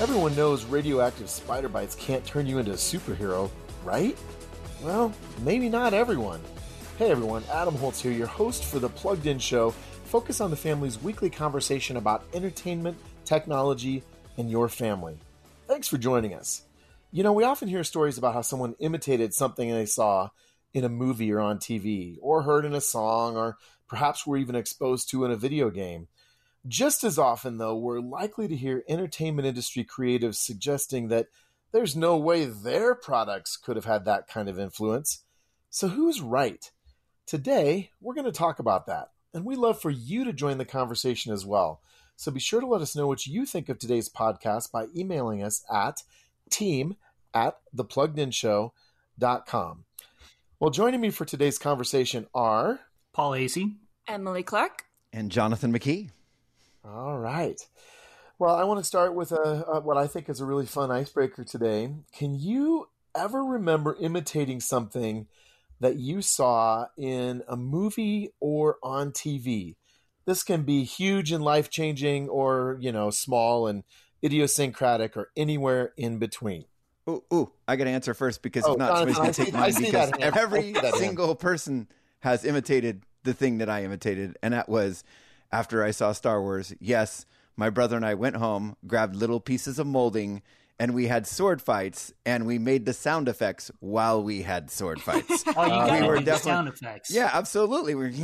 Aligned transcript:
Everyone 0.00 0.36
knows 0.36 0.64
radioactive 0.64 1.28
spider 1.28 1.68
bites 1.68 1.96
can't 1.96 2.24
turn 2.24 2.46
you 2.46 2.58
into 2.58 2.70
a 2.70 2.76
superhero, 2.76 3.50
right? 3.84 4.16
Well, 4.80 5.12
maybe 5.42 5.68
not 5.68 5.92
everyone. 5.92 6.40
Hey 6.98 7.10
everyone, 7.10 7.42
Adam 7.52 7.74
Holz 7.74 8.00
here, 8.00 8.12
your 8.12 8.28
host 8.28 8.64
for 8.64 8.78
the 8.78 8.88
Plugged 8.88 9.26
In 9.26 9.40
Show. 9.40 9.72
Focus 10.04 10.40
on 10.40 10.50
the 10.50 10.56
family's 10.56 11.02
weekly 11.02 11.28
conversation 11.28 11.96
about 11.96 12.22
entertainment, 12.32 12.96
technology, 13.24 14.04
and 14.36 14.48
your 14.48 14.68
family. 14.68 15.18
Thanks 15.66 15.88
for 15.88 15.98
joining 15.98 16.32
us. 16.32 16.62
You 17.10 17.24
know, 17.24 17.32
we 17.32 17.42
often 17.42 17.66
hear 17.66 17.82
stories 17.82 18.18
about 18.18 18.34
how 18.34 18.42
someone 18.42 18.76
imitated 18.78 19.34
something 19.34 19.68
they 19.68 19.84
saw 19.84 20.28
in 20.74 20.84
a 20.84 20.88
movie 20.88 21.32
or 21.32 21.40
on 21.40 21.58
TV, 21.58 22.18
or 22.22 22.42
heard 22.42 22.64
in 22.64 22.72
a 22.72 22.80
song, 22.80 23.36
or 23.36 23.56
perhaps 23.88 24.24
were 24.24 24.36
even 24.36 24.54
exposed 24.54 25.10
to 25.10 25.24
in 25.24 25.32
a 25.32 25.36
video 25.36 25.70
game. 25.70 26.06
Just 26.68 27.02
as 27.02 27.18
often, 27.18 27.56
though, 27.56 27.76
we're 27.76 28.00
likely 28.00 28.46
to 28.46 28.56
hear 28.56 28.84
entertainment 28.88 29.48
industry 29.48 29.84
creatives 29.84 30.36
suggesting 30.36 31.08
that 31.08 31.26
there's 31.72 31.96
no 31.96 32.16
way 32.16 32.44
their 32.44 32.94
products 32.94 33.56
could 33.56 33.76
have 33.76 33.86
had 33.86 34.04
that 34.04 34.28
kind 34.28 34.48
of 34.48 34.58
influence. 34.58 35.24
So, 35.70 35.88
who's 35.88 36.20
right? 36.20 36.70
Today, 37.26 37.90
we're 38.00 38.14
going 38.14 38.26
to 38.26 38.32
talk 38.32 38.58
about 38.58 38.86
that, 38.86 39.10
and 39.32 39.44
we 39.44 39.56
love 39.56 39.80
for 39.80 39.90
you 39.90 40.24
to 40.24 40.32
join 40.32 40.58
the 40.58 40.64
conversation 40.64 41.32
as 41.32 41.46
well. 41.46 41.80
So, 42.16 42.30
be 42.30 42.40
sure 42.40 42.60
to 42.60 42.66
let 42.66 42.82
us 42.82 42.96
know 42.96 43.06
what 43.06 43.26
you 43.26 43.46
think 43.46 43.68
of 43.68 43.78
today's 43.78 44.08
podcast 44.08 44.70
by 44.70 44.86
emailing 44.96 45.42
us 45.42 45.64
at 45.72 46.02
team 46.50 46.96
at 47.32 47.58
thepluggedinshow.com. 47.76 49.84
Well, 50.60 50.70
joining 50.70 51.00
me 51.00 51.10
for 51.10 51.24
today's 51.24 51.58
conversation 51.58 52.26
are 52.34 52.80
Paul 53.12 53.32
Asay, 53.32 53.76
Emily 54.06 54.42
Clark, 54.42 54.84
and 55.12 55.30
Jonathan 55.30 55.72
McKee. 55.72 56.10
All 56.94 57.18
right. 57.18 57.60
Well, 58.38 58.54
I 58.54 58.64
want 58.64 58.80
to 58.80 58.84
start 58.84 59.14
with 59.14 59.32
a, 59.32 59.64
a, 59.66 59.80
what 59.80 59.96
I 59.96 60.06
think 60.06 60.28
is 60.28 60.40
a 60.40 60.46
really 60.46 60.64
fun 60.64 60.90
icebreaker 60.90 61.44
today. 61.44 61.92
Can 62.16 62.34
you 62.34 62.88
ever 63.14 63.44
remember 63.44 63.96
imitating 64.00 64.60
something 64.60 65.26
that 65.80 65.96
you 65.96 66.22
saw 66.22 66.86
in 66.96 67.42
a 67.46 67.56
movie 67.56 68.30
or 68.40 68.78
on 68.82 69.10
TV? 69.10 69.76
This 70.24 70.42
can 70.42 70.62
be 70.62 70.84
huge 70.84 71.30
and 71.32 71.42
life 71.42 71.68
changing, 71.68 72.28
or 72.28 72.78
you 72.80 72.92
know, 72.92 73.10
small 73.10 73.66
and 73.66 73.82
idiosyncratic, 74.24 75.16
or 75.16 75.30
anywhere 75.36 75.92
in 75.96 76.18
between. 76.18 76.64
Ooh, 77.08 77.24
ooh 77.32 77.52
I 77.66 77.76
got 77.76 77.84
to 77.84 77.90
answer 77.90 78.14
first 78.14 78.42
because 78.42 78.64
oh, 78.64 78.72
if 78.72 78.78
not, 78.78 78.98
somebody's 78.98 79.16
going 79.16 79.32
to 79.32 79.44
take 79.44 79.54
mine 79.54 79.74
because 79.78 80.10
every 80.20 80.74
single 80.98 81.34
person 81.34 81.88
has 82.20 82.44
imitated 82.44 83.02
the 83.24 83.34
thing 83.34 83.58
that 83.58 83.68
I 83.68 83.84
imitated, 83.84 84.36
and 84.42 84.54
that 84.54 84.68
was 84.68 85.02
after 85.50 85.84
I 85.84 85.90
saw 85.90 86.12
Star 86.12 86.40
Wars. 86.40 86.74
Yes, 86.80 87.26
my 87.56 87.70
brother 87.70 87.96
and 87.96 88.06
I 88.06 88.14
went 88.14 88.36
home, 88.36 88.76
grabbed 88.86 89.16
little 89.16 89.40
pieces 89.40 89.78
of 89.78 89.86
molding, 89.86 90.42
and 90.80 90.94
we 90.94 91.08
had 91.08 91.26
sword 91.26 91.60
fights, 91.60 92.12
and 92.24 92.46
we 92.46 92.58
made 92.58 92.86
the 92.86 92.92
sound 92.92 93.28
effects 93.28 93.70
while 93.80 94.22
we 94.22 94.42
had 94.42 94.70
sword 94.70 95.00
fights. 95.00 95.42
oh, 95.56 95.64
you 95.64 95.70
got 95.70 96.00
we 96.00 96.06
were 96.06 96.14
definitely, 96.16 96.38
sound 96.38 96.68
effects. 96.68 97.10
Yeah, 97.10 97.30
absolutely. 97.32 97.96
We're 97.96 98.10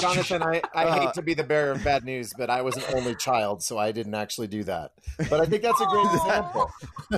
Jonathan, 0.00 0.42
I, 0.42 0.62
I 0.74 0.84
uh, 0.84 1.00
hate 1.00 1.14
to 1.14 1.22
be 1.22 1.34
the 1.34 1.44
bearer 1.44 1.72
of 1.72 1.84
bad 1.84 2.04
news, 2.04 2.32
but 2.36 2.48
I 2.48 2.62
was 2.62 2.76
an 2.76 2.84
only 2.94 3.14
child, 3.14 3.62
so 3.62 3.76
I 3.76 3.92
didn't 3.92 4.14
actually 4.14 4.46
do 4.46 4.64
that. 4.64 4.92
But 5.28 5.42
I 5.42 5.44
think 5.44 5.62
that's 5.62 5.82
a 5.82 5.86
great 5.86 6.06
example. 6.14 6.70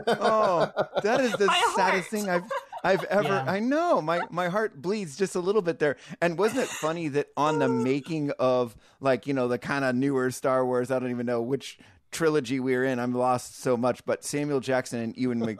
oh, 0.08 0.72
that 1.02 1.20
is 1.20 1.32
the 1.34 1.46
my 1.46 1.72
saddest 1.76 1.78
heart. 1.78 2.04
thing 2.06 2.28
I've 2.28 2.50
I've 2.84 3.04
ever. 3.10 3.28
Yeah. 3.28 3.44
I 3.46 3.60
know 3.60 4.00
my 4.00 4.20
my 4.30 4.48
heart 4.48 4.80
bleeds 4.80 5.16
just 5.16 5.34
a 5.34 5.40
little 5.40 5.62
bit 5.62 5.78
there. 5.78 5.96
And 6.20 6.38
wasn't 6.38 6.62
it 6.62 6.68
funny 6.68 7.08
that 7.08 7.28
on 7.36 7.58
the 7.58 7.68
making 7.92 8.30
of 8.38 8.76
like 9.00 9.26
you 9.26 9.34
know 9.34 9.48
the 9.48 9.58
kind 9.58 9.84
of 9.84 9.94
newer 9.94 10.30
Star 10.30 10.64
Wars, 10.64 10.90
I 10.90 10.98
don't 10.98 11.10
even 11.10 11.26
know 11.26 11.42
which 11.42 11.78
trilogy 12.10 12.60
we 12.60 12.74
were 12.74 12.84
in. 12.84 12.98
I'm 12.98 13.12
lost 13.14 13.60
so 13.60 13.76
much, 13.76 14.04
but 14.04 14.24
Samuel 14.24 14.60
Jackson 14.60 15.00
and 15.00 15.16
Ewan 15.16 15.58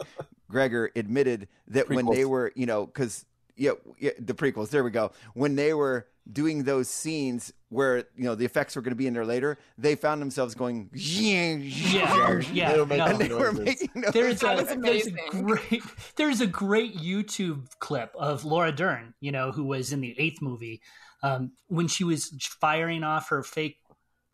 McGregor 0.50 0.88
admitted 0.96 1.48
that 1.68 1.86
Prequels. 1.88 1.94
when 1.94 2.06
they 2.06 2.24
were 2.24 2.52
you 2.54 2.66
know 2.66 2.86
because 2.86 3.24
yeah, 3.56 3.72
yeah, 3.98 4.10
the 4.18 4.34
prequels. 4.34 4.70
There 4.70 4.84
we 4.84 4.90
go. 4.90 5.12
When 5.34 5.56
they 5.56 5.72
were 5.74 6.06
doing 6.30 6.64
those 6.64 6.88
scenes 6.88 7.52
where 7.68 7.98
you 8.16 8.24
know 8.24 8.34
the 8.34 8.44
effects 8.44 8.76
were 8.76 8.82
going 8.82 8.92
to 8.92 8.96
be 8.96 9.06
in 9.06 9.14
there 9.14 9.24
later, 9.24 9.58
they 9.78 9.94
found 9.94 10.20
themselves 10.20 10.54
going 10.54 10.90
yeah, 10.92 11.54
yeah, 11.56 12.40
yeah. 12.52 12.74
No. 12.76 13.16
They 13.16 13.28
were 13.28 13.52
making 13.52 14.04
there's 14.12 14.42
a, 14.42 14.76
there's 14.78 15.06
a 15.06 15.12
great 15.30 15.82
there's 16.16 16.40
a 16.40 16.46
great 16.46 16.96
YouTube 16.96 17.66
clip 17.78 18.14
of 18.16 18.44
Laura 18.44 18.72
Dern, 18.72 19.14
you 19.20 19.32
know, 19.32 19.52
who 19.52 19.64
was 19.64 19.92
in 19.92 20.00
the 20.00 20.14
eighth 20.18 20.42
movie, 20.42 20.82
um, 21.22 21.52
when 21.68 21.88
she 21.88 22.04
was 22.04 22.28
firing 22.60 23.04
off 23.04 23.30
her 23.30 23.42
fake, 23.42 23.78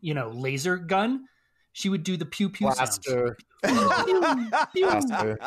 you 0.01 0.13
know, 0.13 0.29
laser 0.29 0.77
gun. 0.77 1.25
She 1.75 1.89
would 1.89 2.03
do 2.03 2.17
the 2.17 2.25
pew 2.25 2.49
pew 2.49 2.67
Blaster. 2.67 3.35
Blaster 3.63 5.39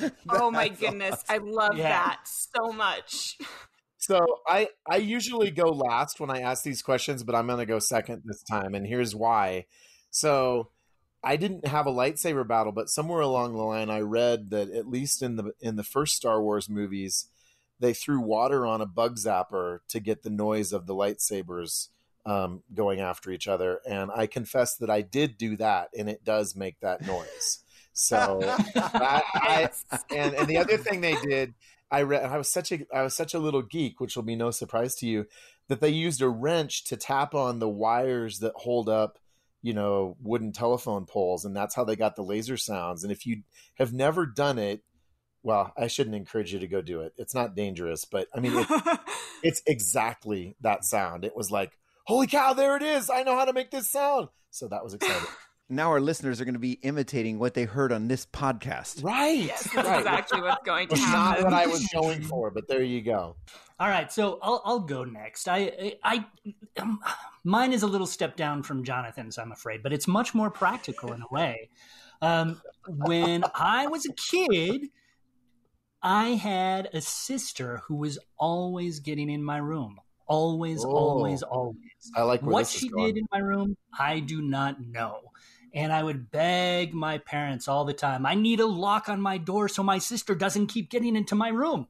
oh 0.28 0.50
my 0.50 0.68
goodness, 0.68 1.24
I 1.28 1.38
love 1.38 1.76
yeah. 1.76 1.88
that 1.88 2.20
so 2.24 2.72
much. 2.72 3.38
So 3.98 4.18
I 4.46 4.68
I 4.88 4.96
usually 4.96 5.50
go 5.50 5.68
last 5.68 6.20
when 6.20 6.30
I 6.30 6.40
ask 6.40 6.64
these 6.64 6.82
questions, 6.82 7.22
but 7.22 7.34
I'm 7.34 7.46
going 7.46 7.58
to 7.58 7.66
go 7.66 7.78
second 7.78 8.22
this 8.24 8.42
time, 8.42 8.74
and 8.74 8.86
here's 8.86 9.14
why. 9.14 9.66
So 10.10 10.70
I 11.22 11.36
didn't 11.36 11.66
have 11.66 11.86
a 11.86 11.92
lightsaber 11.92 12.46
battle, 12.46 12.72
but 12.72 12.88
somewhere 12.88 13.20
along 13.20 13.52
the 13.52 13.62
line, 13.62 13.90
I 13.90 14.00
read 14.00 14.50
that 14.50 14.70
at 14.70 14.88
least 14.88 15.22
in 15.22 15.36
the 15.36 15.52
in 15.60 15.76
the 15.76 15.84
first 15.84 16.14
Star 16.14 16.42
Wars 16.42 16.68
movies, 16.68 17.28
they 17.78 17.92
threw 17.92 18.20
water 18.20 18.64
on 18.64 18.80
a 18.80 18.86
bug 18.86 19.16
zapper 19.16 19.80
to 19.88 20.00
get 20.00 20.22
the 20.22 20.30
noise 20.30 20.72
of 20.72 20.86
the 20.86 20.94
lightsabers 20.94 21.88
um, 22.24 22.62
going 22.74 23.00
after 23.00 23.30
each 23.30 23.48
other. 23.48 23.80
And 23.88 24.10
I 24.14 24.26
confess 24.26 24.76
that 24.76 24.90
I 24.90 25.02
did 25.02 25.36
do 25.36 25.56
that, 25.56 25.90
and 25.96 26.08
it 26.08 26.24
does 26.24 26.56
make 26.56 26.80
that 26.80 27.06
noise. 27.06 27.64
So, 28.00 28.40
I, 28.42 29.22
I, 29.34 29.70
and 30.10 30.34
and 30.34 30.48
the 30.48 30.56
other 30.56 30.78
thing 30.78 31.02
they 31.02 31.16
did, 31.16 31.52
I 31.90 32.02
read. 32.02 32.24
I 32.24 32.38
was 32.38 32.50
such 32.50 32.72
a 32.72 32.80
I 32.94 33.02
was 33.02 33.14
such 33.14 33.34
a 33.34 33.38
little 33.38 33.60
geek, 33.60 34.00
which 34.00 34.16
will 34.16 34.22
be 34.22 34.36
no 34.36 34.50
surprise 34.50 34.94
to 34.96 35.06
you, 35.06 35.26
that 35.68 35.82
they 35.82 35.90
used 35.90 36.22
a 36.22 36.28
wrench 36.28 36.84
to 36.84 36.96
tap 36.96 37.34
on 37.34 37.58
the 37.58 37.68
wires 37.68 38.38
that 38.38 38.54
hold 38.56 38.88
up, 38.88 39.18
you 39.60 39.74
know, 39.74 40.16
wooden 40.22 40.52
telephone 40.52 41.04
poles, 41.04 41.44
and 41.44 41.54
that's 41.54 41.74
how 41.74 41.84
they 41.84 41.94
got 41.94 42.16
the 42.16 42.22
laser 42.22 42.56
sounds. 42.56 43.04
And 43.04 43.12
if 43.12 43.26
you 43.26 43.42
have 43.74 43.92
never 43.92 44.24
done 44.24 44.58
it, 44.58 44.80
well, 45.42 45.70
I 45.76 45.88
shouldn't 45.88 46.16
encourage 46.16 46.54
you 46.54 46.58
to 46.60 46.68
go 46.68 46.80
do 46.80 47.02
it. 47.02 47.12
It's 47.18 47.34
not 47.34 47.54
dangerous, 47.54 48.06
but 48.06 48.28
I 48.34 48.40
mean, 48.40 48.52
it, 48.56 48.66
it's 49.42 49.62
exactly 49.66 50.56
that 50.62 50.86
sound. 50.86 51.26
It 51.26 51.36
was 51.36 51.50
like, 51.50 51.72
holy 52.06 52.28
cow, 52.28 52.54
there 52.54 52.78
it 52.78 52.82
is! 52.82 53.10
I 53.10 53.24
know 53.24 53.36
how 53.36 53.44
to 53.44 53.52
make 53.52 53.70
this 53.70 53.90
sound. 53.90 54.28
So 54.50 54.68
that 54.68 54.82
was 54.82 54.94
exciting 54.94 55.28
now 55.70 55.90
our 55.90 56.00
listeners 56.00 56.40
are 56.40 56.44
going 56.44 56.54
to 56.54 56.60
be 56.60 56.72
imitating 56.82 57.38
what 57.38 57.54
they 57.54 57.64
heard 57.64 57.92
on 57.92 58.08
this 58.08 58.26
podcast. 58.26 59.02
Right. 59.04 59.38
Yes, 59.38 59.68
that's 59.74 59.88
right. 59.88 59.98
exactly 59.98 60.40
what's 60.40 60.64
going 60.64 60.88
to 60.88 60.96
happen. 60.96 61.44
Not 61.44 61.52
what 61.52 61.54
I 61.54 61.66
was 61.66 61.86
going 61.92 62.22
for, 62.22 62.50
but 62.50 62.68
there 62.68 62.82
you 62.82 63.00
go. 63.02 63.36
All 63.78 63.88
right, 63.88 64.12
so 64.12 64.38
I'll, 64.42 64.60
I'll 64.64 64.80
go 64.80 65.04
next. 65.04 65.48
I, 65.48 65.94
I, 66.04 66.24
um, 66.76 67.00
mine 67.44 67.72
is 67.72 67.82
a 67.82 67.86
little 67.86 68.06
step 68.06 68.36
down 68.36 68.62
from 68.62 68.84
Jonathan's, 68.84 69.38
I'm 69.38 69.52
afraid, 69.52 69.82
but 69.82 69.92
it's 69.92 70.06
much 70.06 70.34
more 70.34 70.50
practical 70.50 71.12
in 71.12 71.22
a 71.22 71.26
way. 71.30 71.70
Um, 72.20 72.60
when 72.86 73.44
I 73.54 73.86
was 73.86 74.04
a 74.04 74.12
kid, 74.12 74.88
I 76.02 76.30
had 76.30 76.90
a 76.92 77.00
sister 77.00 77.80
who 77.86 77.96
was 77.96 78.18
always 78.38 79.00
getting 79.00 79.30
in 79.30 79.42
my 79.42 79.58
room. 79.58 79.98
Always, 80.26 80.84
oh, 80.84 80.90
always, 80.90 81.42
always. 81.42 81.76
I 82.14 82.22
like 82.22 82.42
what 82.42 82.66
she 82.66 82.88
did 82.88 83.16
in 83.16 83.26
my 83.32 83.38
room. 83.38 83.76
I 83.98 84.20
do 84.20 84.42
not 84.42 84.80
know. 84.80 85.20
And 85.72 85.92
I 85.92 86.02
would 86.02 86.30
beg 86.30 86.94
my 86.94 87.18
parents 87.18 87.68
all 87.68 87.84
the 87.84 87.92
time, 87.92 88.26
I 88.26 88.34
need 88.34 88.60
a 88.60 88.66
lock 88.66 89.08
on 89.08 89.20
my 89.20 89.38
door 89.38 89.68
so 89.68 89.82
my 89.82 89.98
sister 89.98 90.34
doesn't 90.34 90.66
keep 90.66 90.90
getting 90.90 91.16
into 91.16 91.34
my 91.34 91.48
room. 91.48 91.86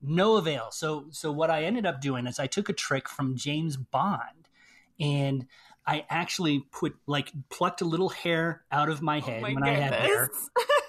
No 0.00 0.36
avail. 0.36 0.68
So, 0.70 1.06
so 1.10 1.32
what 1.32 1.50
I 1.50 1.64
ended 1.64 1.86
up 1.86 2.00
doing 2.00 2.26
is 2.26 2.38
I 2.38 2.46
took 2.46 2.68
a 2.68 2.72
trick 2.72 3.08
from 3.08 3.36
James 3.36 3.76
Bond 3.76 4.48
and 5.00 5.46
I 5.86 6.04
actually 6.10 6.66
put 6.70 6.96
like 7.06 7.32
plucked 7.48 7.80
a 7.80 7.86
little 7.86 8.10
hair 8.10 8.62
out 8.70 8.90
of 8.90 9.00
my 9.00 9.18
oh 9.18 9.20
head 9.22 9.38
oh 9.38 9.42
my 9.42 9.54
when 9.54 9.64
goodness. 9.64 9.80
I 9.80 9.84
had 9.84 9.94
hair. 9.94 10.30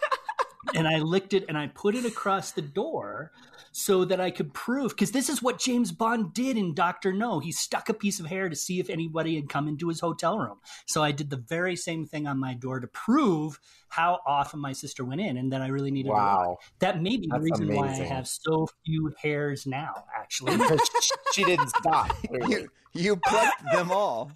and 0.75 0.87
I 0.87 0.99
licked 0.99 1.33
it 1.33 1.45
and 1.47 1.57
I 1.57 1.67
put 1.67 1.95
it 1.95 2.05
across 2.05 2.51
the 2.51 2.61
door 2.61 3.31
so 3.71 4.03
that 4.05 4.19
I 4.19 4.31
could 4.31 4.53
prove 4.53 4.89
because 4.91 5.11
this 5.11 5.29
is 5.29 5.41
what 5.41 5.59
James 5.59 5.91
Bond 5.91 6.33
did 6.33 6.57
in 6.57 6.73
Doctor 6.73 7.13
No. 7.13 7.39
He 7.39 7.51
stuck 7.51 7.87
a 7.89 7.93
piece 7.93 8.19
of 8.19 8.25
hair 8.25 8.49
to 8.49 8.55
see 8.55 8.79
if 8.79 8.89
anybody 8.89 9.35
had 9.35 9.47
come 9.47 9.67
into 9.67 9.87
his 9.87 9.99
hotel 9.99 10.37
room. 10.37 10.59
So 10.85 11.03
I 11.03 11.11
did 11.11 11.29
the 11.29 11.37
very 11.37 11.75
same 11.75 12.05
thing 12.05 12.27
on 12.27 12.39
my 12.39 12.53
door 12.53 12.79
to 12.79 12.87
prove 12.87 13.59
how 13.89 14.19
often 14.25 14.59
my 14.59 14.73
sister 14.73 15.03
went 15.03 15.21
in, 15.21 15.37
and 15.37 15.51
that 15.51 15.61
I 15.61 15.67
really 15.67 15.91
needed 15.91 16.09
wow. 16.09 16.57
That 16.79 17.01
may 17.01 17.17
be 17.17 17.27
That's 17.27 17.39
the 17.39 17.43
reason 17.43 17.63
amazing. 17.65 18.05
why 18.05 18.05
I 18.05 18.15
have 18.15 18.27
so 18.27 18.67
few 18.85 19.13
hairs 19.21 19.65
now. 19.65 20.03
Actually, 20.15 20.59
she 21.33 21.43
didn't 21.43 21.69
stop. 21.69 22.15
you 22.47 22.69
you 22.93 23.15
plucked 23.17 23.63
them 23.71 23.91
all. 23.91 24.31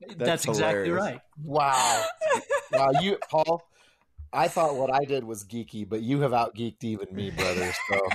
That's, 0.00 0.18
That's 0.18 0.44
exactly 0.46 0.90
right. 0.90 1.20
Wow. 1.42 2.04
Wow, 2.72 2.90
you 3.00 3.18
Paul, 3.30 3.62
I 4.32 4.48
thought 4.48 4.76
what 4.76 4.92
I 4.92 5.04
did 5.04 5.24
was 5.24 5.44
geeky, 5.44 5.88
but 5.88 6.02
you 6.02 6.20
have 6.20 6.32
out 6.32 6.54
geeked 6.54 6.84
even 6.84 7.14
me, 7.14 7.30
brother. 7.30 7.72
So 7.90 8.08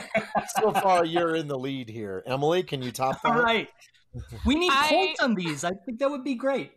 so 0.59 0.73
far 0.73 1.05
you're 1.05 1.35
in 1.35 1.47
the 1.47 1.57
lead 1.57 1.89
here. 1.89 2.23
Emily, 2.25 2.63
can 2.63 2.81
you 2.81 2.91
top 2.91 3.21
that? 3.21 3.35
All 3.35 3.41
right. 3.41 3.69
We 4.45 4.55
need 4.55 4.71
I, 4.73 4.87
quotes 4.87 5.19
on 5.19 5.35
these. 5.35 5.63
I 5.63 5.71
think 5.85 5.99
that 5.99 6.09
would 6.09 6.23
be 6.23 6.35
great. 6.35 6.71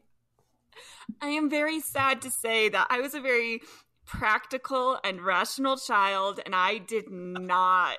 I 1.20 1.28
am 1.28 1.48
very 1.48 1.80
sad 1.80 2.22
to 2.22 2.30
say 2.30 2.68
that 2.68 2.86
I 2.90 3.00
was 3.00 3.14
a 3.14 3.20
very 3.20 3.62
practical 4.06 4.98
and 5.04 5.22
rational 5.22 5.76
child, 5.76 6.40
and 6.44 6.54
I 6.54 6.78
did 6.78 7.10
not 7.10 7.98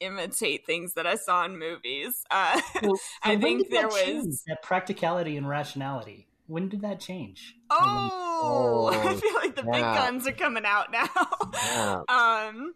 imitate 0.00 0.66
things 0.66 0.94
that 0.94 1.06
I 1.06 1.14
saw 1.14 1.44
in 1.44 1.58
movies. 1.58 2.24
Uh, 2.30 2.60
well, 2.82 2.98
I 3.22 3.36
think 3.36 3.70
there 3.70 3.86
was 3.86 4.42
that 4.48 4.62
practicality 4.62 5.36
and 5.36 5.48
rationality. 5.48 6.26
When 6.46 6.68
did 6.68 6.82
that 6.82 7.00
change? 7.00 7.54
Oh, 7.70 8.90
oh 8.92 9.08
I 9.08 9.14
feel 9.14 9.34
like 9.34 9.56
the 9.56 9.64
yeah. 9.64 9.72
big 9.72 9.82
guns 9.82 10.26
are 10.26 10.32
coming 10.32 10.64
out 10.64 10.92
now. 10.92 11.08
Yeah. 11.54 12.00
um, 12.08 12.74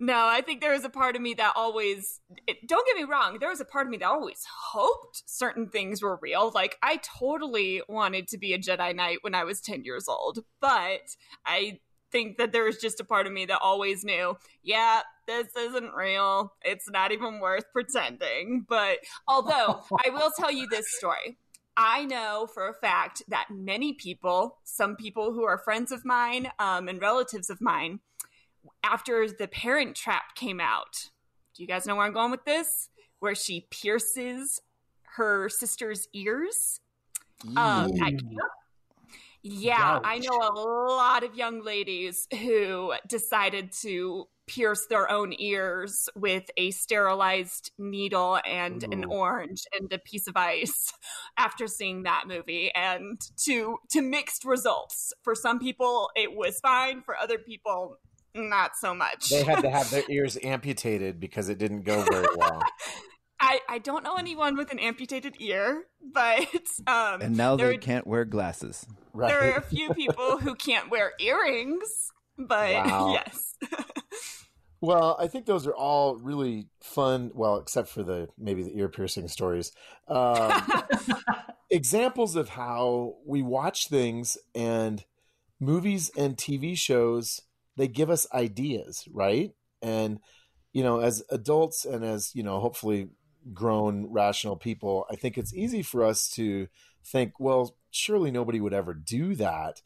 no, 0.00 0.26
I 0.26 0.40
think 0.40 0.60
there 0.60 0.72
was 0.72 0.84
a 0.84 0.88
part 0.88 1.14
of 1.14 1.22
me 1.22 1.34
that 1.34 1.52
always, 1.56 2.20
it, 2.46 2.66
don't 2.66 2.86
get 2.86 2.96
me 2.96 3.04
wrong, 3.04 3.38
there 3.38 3.50
was 3.50 3.60
a 3.60 3.64
part 3.64 3.86
of 3.86 3.90
me 3.90 3.98
that 3.98 4.08
always 4.08 4.44
hoped 4.72 5.22
certain 5.26 5.68
things 5.68 6.02
were 6.02 6.18
real. 6.20 6.50
Like, 6.54 6.76
I 6.82 7.00
totally 7.18 7.82
wanted 7.88 8.28
to 8.28 8.38
be 8.38 8.52
a 8.54 8.58
Jedi 8.58 8.94
Knight 8.94 9.18
when 9.20 9.34
I 9.34 9.44
was 9.44 9.60
10 9.60 9.84
years 9.84 10.08
old, 10.08 10.40
but 10.60 11.02
I 11.46 11.80
think 12.14 12.38
that 12.38 12.52
there 12.52 12.64
was 12.64 12.78
just 12.78 13.00
a 13.00 13.04
part 13.04 13.26
of 13.26 13.32
me 13.32 13.44
that 13.46 13.58
always 13.60 14.04
knew, 14.04 14.36
yeah, 14.62 15.00
this 15.26 15.48
isn't 15.56 15.94
real. 15.94 16.52
It's 16.62 16.88
not 16.88 17.10
even 17.10 17.40
worth 17.40 17.64
pretending. 17.72 18.64
But 18.68 18.98
although 19.26 19.82
I 20.06 20.10
will 20.10 20.30
tell 20.38 20.52
you 20.52 20.68
this 20.70 20.86
story. 20.96 21.38
I 21.76 22.04
know 22.04 22.48
for 22.52 22.68
a 22.68 22.74
fact 22.74 23.22
that 23.28 23.46
many 23.50 23.92
people, 23.94 24.58
some 24.64 24.96
people 24.96 25.32
who 25.32 25.44
are 25.44 25.58
friends 25.58 25.90
of 25.90 26.04
mine 26.04 26.50
um, 26.58 26.88
and 26.88 27.00
relatives 27.00 27.50
of 27.50 27.60
mine, 27.60 28.00
after 28.82 29.28
The 29.28 29.48
Parent 29.48 29.96
Trap 29.96 30.34
came 30.34 30.60
out, 30.60 31.10
do 31.54 31.62
you 31.62 31.66
guys 31.66 31.86
know 31.86 31.96
where 31.96 32.06
I'm 32.06 32.12
going 32.12 32.30
with 32.30 32.44
this? 32.44 32.88
Where 33.18 33.34
she 33.34 33.66
pierces 33.70 34.60
her 35.16 35.48
sister's 35.48 36.08
ears 36.12 36.80
um, 37.56 37.92
at 37.94 38.10
camp. 38.10 38.22
Yeah, 39.42 39.96
Ouch. 39.96 40.02
I 40.04 40.18
know 40.18 40.38
a 40.38 40.54
lot 40.56 41.22
of 41.22 41.34
young 41.34 41.62
ladies 41.62 42.26
who 42.30 42.94
decided 43.06 43.72
to 43.82 44.26
pierce 44.46 44.86
their 44.88 45.10
own 45.10 45.34
ears 45.38 46.08
with 46.14 46.44
a 46.56 46.70
sterilized 46.70 47.70
needle 47.78 48.38
and 48.46 48.84
Ooh. 48.84 48.92
an 48.92 49.04
orange 49.04 49.64
and 49.78 49.92
a 49.92 49.98
piece 49.98 50.26
of 50.26 50.36
ice 50.36 50.92
after 51.36 51.66
seeing 51.66 52.02
that 52.02 52.24
movie 52.26 52.70
and 52.74 53.20
to 53.44 53.78
to 53.90 54.02
mixed 54.02 54.44
results 54.44 55.12
for 55.22 55.34
some 55.34 55.58
people 55.58 56.10
it 56.14 56.34
was 56.34 56.58
fine 56.60 57.02
for 57.02 57.16
other 57.16 57.38
people 57.38 57.98
not 58.34 58.72
so 58.76 58.94
much 58.94 59.28
they 59.28 59.44
had 59.44 59.62
to 59.62 59.70
have 59.70 59.90
their 59.90 60.04
ears 60.08 60.36
amputated 60.42 61.20
because 61.20 61.48
it 61.48 61.58
didn't 61.58 61.82
go 61.82 62.02
very 62.02 62.26
well 62.36 62.62
I, 63.40 63.60
I 63.68 63.78
don't 63.78 64.02
know 64.04 64.14
anyone 64.14 64.56
with 64.56 64.72
an 64.72 64.78
amputated 64.78 65.34
ear, 65.38 65.84
but 66.14 66.48
um, 66.86 67.20
and 67.20 67.36
now 67.36 67.56
they 67.56 67.76
can't 67.76 68.06
wear 68.06 68.24
glasses. 68.24 68.86
Right. 69.12 69.28
There 69.28 69.52
are 69.52 69.58
a 69.58 69.60
few 69.60 69.92
people 69.92 70.38
who 70.38 70.54
can't 70.54 70.90
wear 70.90 71.12
earrings, 71.20 72.10
but 72.38 72.72
wow. 72.86 73.12
yes. 73.12 73.54
well, 74.80 75.16
I 75.20 75.26
think 75.26 75.46
those 75.46 75.66
are 75.66 75.74
all 75.74 76.16
really 76.16 76.68
fun. 76.82 77.30
Well, 77.34 77.58
except 77.58 77.88
for 77.88 78.02
the 78.02 78.28
maybe 78.38 78.62
the 78.62 78.76
ear 78.76 78.88
piercing 78.88 79.28
stories. 79.28 79.72
Um, 80.08 80.62
examples 81.70 82.36
of 82.36 82.50
how 82.50 83.16
we 83.26 83.42
watch 83.42 83.88
things 83.88 84.36
and 84.54 85.04
movies 85.60 86.10
and 86.16 86.36
TV 86.36 86.76
shows. 86.76 87.40
They 87.76 87.88
give 87.88 88.10
us 88.10 88.26
ideas, 88.32 89.08
right? 89.12 89.52
And 89.82 90.20
you 90.72 90.82
know, 90.82 91.00
as 91.00 91.22
adults 91.30 91.84
and 91.84 92.04
as 92.04 92.34
you 92.34 92.42
know, 92.42 92.60
hopefully 92.60 93.08
grown, 93.52 94.06
rational 94.10 94.56
people, 94.56 95.06
I 95.10 95.16
think 95.16 95.36
it's 95.36 95.54
easy 95.54 95.82
for 95.82 96.04
us 96.04 96.28
to 96.30 96.68
think, 97.04 97.38
well, 97.38 97.76
surely 97.90 98.30
nobody 98.30 98.60
would 98.60 98.72
ever 98.72 98.94
do 98.94 99.34
that. 99.36 99.82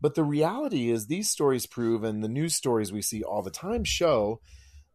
But 0.00 0.14
the 0.14 0.24
reality 0.24 0.90
is, 0.90 1.06
these 1.06 1.30
stories 1.30 1.66
prove, 1.66 2.04
and 2.04 2.22
the 2.22 2.28
news 2.28 2.54
stories 2.54 2.92
we 2.92 3.02
see 3.02 3.22
all 3.22 3.42
the 3.42 3.50
time 3.50 3.84
show 3.84 4.40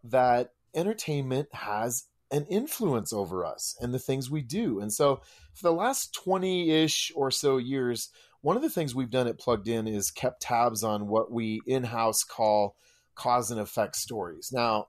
that 0.04 0.52
entertainment 0.74 1.50
has 1.54 2.06
an 2.32 2.46
influence 2.50 3.14
over 3.14 3.46
us 3.46 3.76
and 3.80 3.94
the 3.94 4.00
things 4.00 4.30
we 4.30 4.42
do. 4.42 4.80
And 4.80 4.92
so, 4.92 5.22
for 5.54 5.64
the 5.64 5.74
last 5.74 6.14
20 6.14 6.72
ish 6.72 7.12
or 7.16 7.32
so 7.32 7.58
years, 7.58 8.10
one 8.42 8.56
of 8.56 8.62
the 8.62 8.70
things 8.70 8.96
we've 8.96 9.10
done 9.10 9.28
at 9.28 9.40
Plugged 9.40 9.68
In 9.68 9.88
is 9.88 10.12
kept 10.12 10.42
tabs 10.42 10.84
on 10.84 11.08
what 11.08 11.32
we 11.32 11.62
in 11.66 11.84
house 11.84 12.24
call 12.24 12.76
cause 13.16 13.52
and 13.52 13.60
effect 13.60 13.96
stories. 13.96 14.52
Now, 14.52 14.88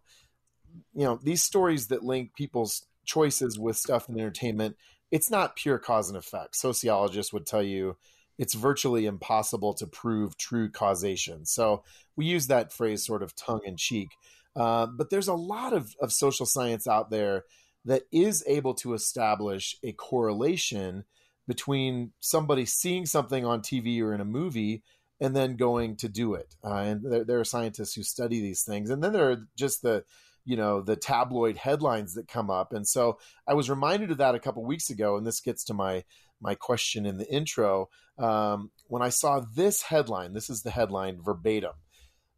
you 0.92 1.04
know, 1.04 1.20
these 1.22 1.42
stories 1.42 1.88
that 1.88 2.02
link 2.02 2.34
people's 2.34 2.86
choices 3.04 3.58
with 3.58 3.76
stuff 3.76 4.08
in 4.08 4.18
entertainment, 4.18 4.76
it's 5.10 5.30
not 5.30 5.56
pure 5.56 5.78
cause 5.78 6.08
and 6.08 6.18
effect. 6.18 6.56
Sociologists 6.56 7.32
would 7.32 7.46
tell 7.46 7.62
you 7.62 7.96
it's 8.38 8.54
virtually 8.54 9.06
impossible 9.06 9.74
to 9.74 9.86
prove 9.86 10.36
true 10.36 10.70
causation. 10.70 11.44
So 11.46 11.84
we 12.16 12.26
use 12.26 12.46
that 12.48 12.72
phrase 12.72 13.04
sort 13.04 13.22
of 13.22 13.34
tongue 13.36 13.62
in 13.64 13.76
cheek. 13.76 14.08
Uh, 14.56 14.86
but 14.86 15.10
there's 15.10 15.28
a 15.28 15.34
lot 15.34 15.72
of, 15.72 15.94
of 16.00 16.12
social 16.12 16.46
science 16.46 16.86
out 16.86 17.10
there 17.10 17.44
that 17.84 18.02
is 18.12 18.44
able 18.46 18.74
to 18.74 18.94
establish 18.94 19.76
a 19.82 19.92
correlation 19.92 21.04
between 21.46 22.12
somebody 22.20 22.64
seeing 22.64 23.04
something 23.04 23.44
on 23.44 23.60
TV 23.60 24.00
or 24.00 24.14
in 24.14 24.20
a 24.20 24.24
movie 24.24 24.82
and 25.20 25.36
then 25.36 25.56
going 25.56 25.96
to 25.96 26.08
do 26.08 26.34
it. 26.34 26.54
Uh, 26.64 26.74
and 26.74 27.02
there, 27.04 27.24
there, 27.24 27.40
are 27.40 27.44
scientists 27.44 27.94
who 27.94 28.02
study 28.02 28.40
these 28.40 28.62
things. 28.62 28.90
And 28.90 29.02
then 29.02 29.12
there 29.12 29.30
are 29.30 29.48
just 29.56 29.82
the 29.82 30.04
you 30.44 30.56
know 30.56 30.80
the 30.80 30.96
tabloid 30.96 31.56
headlines 31.56 32.14
that 32.14 32.28
come 32.28 32.50
up 32.50 32.72
and 32.72 32.86
so 32.86 33.18
i 33.48 33.54
was 33.54 33.70
reminded 33.70 34.10
of 34.10 34.18
that 34.18 34.34
a 34.34 34.38
couple 34.38 34.62
weeks 34.62 34.90
ago 34.90 35.16
and 35.16 35.26
this 35.26 35.40
gets 35.40 35.64
to 35.64 35.74
my 35.74 36.04
my 36.44 36.54
question 36.54 37.06
in 37.06 37.18
the 37.18 37.28
intro 37.32 37.88
um, 38.18 38.70
when 38.86 39.02
i 39.02 39.08
saw 39.08 39.40
this 39.40 39.82
headline 39.82 40.32
this 40.32 40.48
is 40.48 40.62
the 40.62 40.70
headline 40.70 41.20
verbatim 41.20 41.72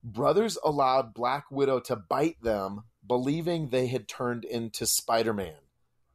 brothers 0.03 0.57
allowed 0.65 1.13
black 1.13 1.45
widow 1.51 1.81
to 1.81 1.97
bite 1.97 2.41
them 2.43 2.85
believing 3.07 3.69
they 3.69 3.89
had 3.89 4.09
turned 4.09 4.45
into 4.45 4.87
spider-man 4.87 5.57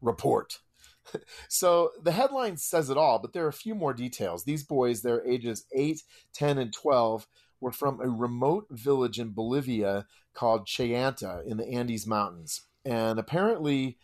report 0.01 0.59
so 1.49 1.91
the 2.01 2.11
headline 2.11 2.57
says 2.57 2.89
it 2.89 2.97
all 2.97 3.19
but 3.19 3.33
there 3.33 3.45
are 3.45 3.49
a 3.49 3.53
few 3.53 3.75
more 3.75 3.93
details 3.93 4.43
these 4.43 4.63
boys 4.63 5.01
they're 5.01 5.25
ages 5.27 5.65
8 5.75 6.01
10 6.33 6.57
and 6.57 6.73
12 6.73 7.27
were 7.61 7.71
from 7.71 8.01
a 8.01 8.09
remote 8.09 8.65
village 8.71 9.19
in 9.19 9.29
Bolivia 9.29 10.07
called 10.33 10.67
Chayanta 10.67 11.45
in 11.45 11.57
the 11.57 11.67
Andes 11.67 12.07
Mountains. 12.07 12.63
And 12.83 13.19
apparently, 13.19 13.97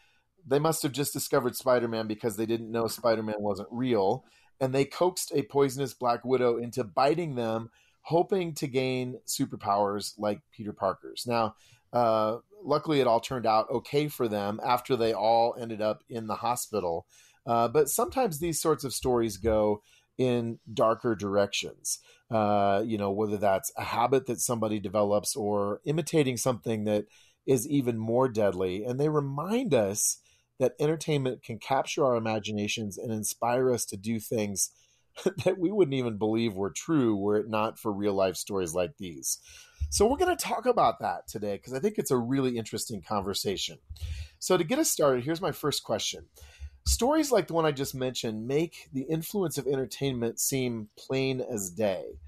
they 0.47 0.59
must 0.59 0.83
have 0.83 0.91
just 0.91 1.13
discovered 1.13 1.55
Spider 1.55 1.88
Man 1.88 2.07
because 2.07 2.38
they 2.38 2.45
didn't 2.45 2.71
know 2.71 2.88
Spider 2.88 3.23
Man 3.23 3.35
wasn't 3.39 3.69
real. 3.71 4.23
And 4.59 4.73
they 4.73 4.85
coaxed 4.85 5.31
a 5.35 5.44
poisonous 5.44 5.94
Black 5.94 6.25
Widow 6.25 6.57
into 6.57 6.83
biting 6.83 7.35
them, 7.35 7.69
hoping 8.01 8.54
to 8.56 8.68
gain 8.68 9.19
superpowers 9.27 10.13
like 10.18 10.42
Peter 10.51 10.73
Parker's. 10.73 11.25
Now, 11.27 11.56
uh, 11.94 12.37
luckily, 12.63 12.99
it 12.99 13.07
all 13.07 13.19
turned 13.19 13.45
out 13.45 13.69
okay 13.69 14.07
for 14.07 14.27
them 14.27 14.59
after 14.66 14.95
they 14.95 15.13
all 15.13 15.56
ended 15.59 15.81
up 15.81 16.04
in 16.09 16.27
the 16.27 16.35
hospital. 16.35 17.06
Uh, 17.45 17.68
but 17.68 17.89
sometimes 17.89 18.39
these 18.39 18.59
sorts 18.59 18.83
of 18.83 18.94
stories 18.94 19.37
go 19.37 19.81
in 20.18 20.59
darker 20.73 21.16
directions. 21.16 21.99
Uh, 22.30 22.83
you 22.85 22.97
know, 22.97 23.11
whether 23.11 23.37
that's 23.37 23.71
a 23.77 23.83
habit 23.83 24.25
that 24.25 24.42
somebody 24.42 24.80
develops 24.80 25.35
or 25.35 25.80
imitating 25.85 26.35
something 26.35 26.83
that 26.85 27.06
is 27.45 27.68
even 27.69 27.97
more 27.97 28.27
deadly. 28.27 28.83
And 28.83 28.99
they 28.99 29.07
remind 29.07 29.73
us 29.73 30.18
that 30.59 30.73
entertainment 30.80 31.44
can 31.44 31.59
capture 31.59 32.06
our 32.06 32.16
imaginations 32.16 32.97
and 32.97 33.11
inspire 33.11 33.71
us 33.71 33.85
to 33.85 33.97
do 33.97 34.19
things 34.19 34.71
that 35.45 35.57
we 35.57 35.71
wouldn't 35.71 35.95
even 35.95 36.18
believe 36.18 36.56
were 36.56 36.69
true 36.69 37.16
were 37.16 37.37
it 37.37 37.49
not 37.49 37.80
for 37.80 37.92
real 37.92 38.14
life 38.14 38.35
stories 38.35 38.73
like 38.73 38.97
these. 38.97 39.40
So, 39.90 40.06
we're 40.06 40.18
going 40.18 40.35
to 40.35 40.44
talk 40.44 40.66
about 40.66 40.99
that 40.99 41.28
today 41.28 41.56
because 41.56 41.73
I 41.73 41.80
think 41.80 41.95
it's 41.97 42.11
a 42.11 42.18
really 42.18 42.57
interesting 42.57 43.02
conversation. 43.02 43.78
So, 44.40 44.57
to 44.57 44.64
get 44.64 44.80
us 44.80 44.92
started, 44.92 45.23
here's 45.23 45.42
my 45.42 45.54
first 45.54 45.83
question 45.83 46.26
Stories 46.87 47.31
like 47.33 47.47
the 47.47 47.54
one 47.54 47.66
I 47.66 47.73
just 47.73 47.94
mentioned 47.94 48.47
make 48.47 48.87
the 48.94 49.04
influence 49.09 49.57
of 49.57 49.68
entertainment 49.68 50.40
seem 50.40 50.87
plain 50.97 51.42
as 51.42 51.69
day. 51.69 52.19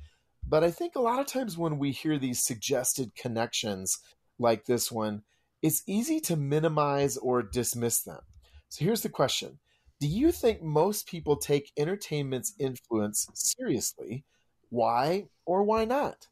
But 0.45 0.65
I 0.65 0.71
think 0.71 0.95
a 0.95 1.01
lot 1.01 1.19
of 1.19 1.27
times 1.27 1.57
when 1.57 1.79
we 1.79 1.91
hear 1.91 2.17
these 2.17 2.43
suggested 2.43 3.15
connections 3.15 3.99
like 4.37 4.65
this 4.65 4.91
one, 4.91 5.23
it's 5.61 5.83
easy 5.87 6.19
to 6.21 6.35
minimize 6.35 7.17
or 7.17 7.41
dismiss 7.41 8.01
them. 8.03 8.21
So 8.69 8.85
here's 8.85 9.01
the 9.01 9.09
question 9.09 9.59
Do 9.99 10.07
you 10.07 10.31
think 10.31 10.61
most 10.61 11.07
people 11.07 11.37
take 11.37 11.71
entertainment's 11.77 12.53
influence 12.59 13.27
seriously? 13.33 14.25
Why 14.69 15.25
or 15.45 15.63
why 15.63 15.85
not? 15.85 16.27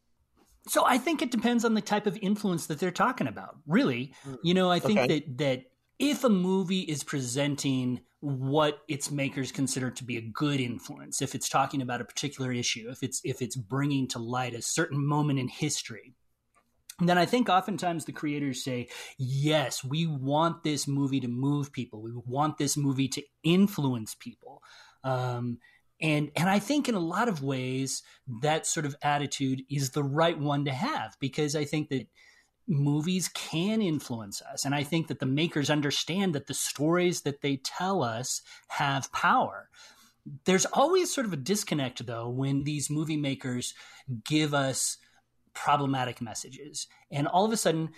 So 0.68 0.84
I 0.86 0.98
think 0.98 1.22
it 1.22 1.32
depends 1.32 1.64
on 1.64 1.74
the 1.74 1.82
type 1.82 2.08
of 2.08 2.18
influence 2.22 2.68
that 2.68 2.80
they're 2.80 2.92
talking 2.92 3.28
about. 3.28 3.58
Really, 3.66 4.14
mm. 4.26 4.38
you 4.44 4.54
know, 4.54 4.70
I 4.70 4.80
think 4.80 5.00
okay. 5.00 5.20
that 5.20 5.38
that 5.38 5.64
if 6.00 6.24
a 6.24 6.30
movie 6.30 6.82
is 6.82 7.04
presenting 7.04 8.02
what 8.20 8.80
its 8.88 9.12
makers 9.12 9.52
consider 9.52 9.92
to 9.92 10.04
be 10.04 10.18
a 10.18 10.22
good 10.22 10.60
influence 10.60 11.22
if 11.22 11.36
it's 11.36 11.48
talking 11.48 11.84
about 11.84 12.02
a 12.02 12.06
particular 12.06 12.52
issue 12.52 12.88
if 12.90 13.04
it's 13.04 13.22
if 13.24 13.44
it's 13.44 13.56
bringing 13.56 14.08
to 14.08 14.18
light 14.18 14.56
a 14.56 14.62
certain 14.62 15.06
moment 15.06 15.38
in 15.38 15.48
history 15.48 16.16
then 17.00 17.18
I 17.18 17.26
think 17.26 17.48
oftentimes 17.48 18.06
the 18.06 18.12
creators 18.12 18.64
say, 18.64 18.90
yes, 19.18 19.84
we 19.84 20.08
want 20.08 20.64
this 20.64 20.88
movie 20.88 21.20
to 21.20 21.28
move 21.28 21.72
people. 21.72 22.02
We 22.02 22.12
want 22.26 22.58
this 22.58 22.76
movie 22.76 23.08
to 23.10 23.24
influence 23.44 24.16
people. 24.16 24.64
Um, 25.04 25.60
and 26.02 26.32
and 26.36 26.50
I 26.50 26.60
think 26.60 26.88
in 26.88 26.96
a 26.96 27.00
lot 27.00 27.28
of 27.28 27.42
ways 27.42 28.04
that 28.42 28.68
sort 28.68 28.86
of 28.86 28.96
attitude 29.02 29.64
is 29.70 29.92
the 29.92 30.04
right 30.04 30.38
one 30.38 30.66
to 30.66 30.72
have 30.72 31.18
because 31.20 31.56
I 31.56 31.66
think 31.66 31.90
that 31.90 32.08
movies 32.68 33.30
can 33.30 33.82
influence 33.82 34.42
us 34.42 34.66
and 34.66 34.76
I 34.76 34.84
think 34.84 35.08
that 35.08 35.20
the 35.20 35.26
makers 35.26 35.70
understand 35.70 36.36
that 36.36 36.48
the 36.48 36.54
stories 36.54 37.22
that 37.22 37.42
they 37.42 37.58
tell 37.58 38.04
us 38.04 38.42
have 38.68 39.12
power. 39.12 39.70
There's 40.46 40.66
always 40.66 41.14
sort 41.14 41.26
of 41.26 41.34
a 41.34 41.38
disconnect 41.38 42.06
though 42.06 42.30
when 42.30 42.64
these 42.64 42.90
movie 42.90 43.18
makers 43.18 43.74
give 44.24 44.54
us 44.54 44.98
problematic 45.64 46.22
messages 46.22 46.88
and 47.12 47.28
all 47.28 47.46
of 47.46 47.52
a 47.52 47.58
sudden 47.58 47.90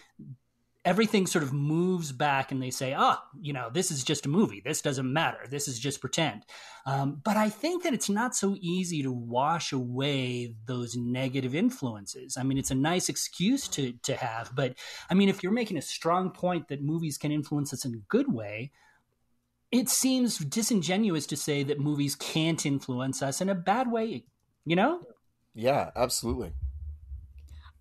everything 0.85 1.27
sort 1.27 1.43
of 1.43 1.51
moves 1.51 2.11
back 2.11 2.51
and 2.51 2.63
they 2.63 2.69
say, 2.69 2.95
oh, 2.97 3.17
you 3.41 3.51
know, 3.51 3.69
this 3.71 3.91
is 3.91 4.03
just 4.03 4.25
a 4.25 4.29
movie. 4.29 4.61
This 4.63 4.81
doesn't 4.81 5.11
matter. 5.11 5.39
This 5.49 5.67
is 5.67 5.77
just 5.77 5.99
pretend. 5.99 6.45
Um, 6.85 7.21
but 7.23 7.35
I 7.35 7.49
think 7.49 7.83
that 7.83 7.93
it's 7.93 8.09
not 8.09 8.33
so 8.33 8.55
easy 8.61 9.03
to 9.03 9.11
wash 9.11 9.73
away 9.73 10.55
those 10.65 10.95
negative 10.95 11.53
influences. 11.53 12.37
I 12.37 12.43
mean, 12.43 12.57
it's 12.57 12.71
a 12.71 12.75
nice 12.75 13.09
excuse 13.09 13.67
to, 13.69 13.91
to 14.03 14.15
have. 14.15 14.51
But 14.55 14.75
I 15.09 15.15
mean, 15.15 15.27
if 15.27 15.43
you're 15.43 15.51
making 15.51 15.77
a 15.77 15.81
strong 15.81 16.31
point 16.31 16.69
that 16.69 16.81
movies 16.81 17.17
can 17.17 17.31
influence 17.31 17.73
us 17.73 17.83
in 17.83 17.93
a 17.93 18.05
good 18.07 18.33
way, 18.33 18.71
it 19.71 19.89
seems 19.89 20.37
disingenuous 20.37 21.27
to 21.27 21.37
say 21.37 21.61
that 21.63 21.79
movies 21.79 22.15
can't 22.15 22.65
influence 22.65 23.21
us 23.21 23.41
in 23.41 23.49
a 23.49 23.55
bad 23.55 23.91
way, 23.91 24.23
you 24.65 24.75
know? 24.77 25.01
Yeah, 25.53 25.91
absolutely. 25.95 26.53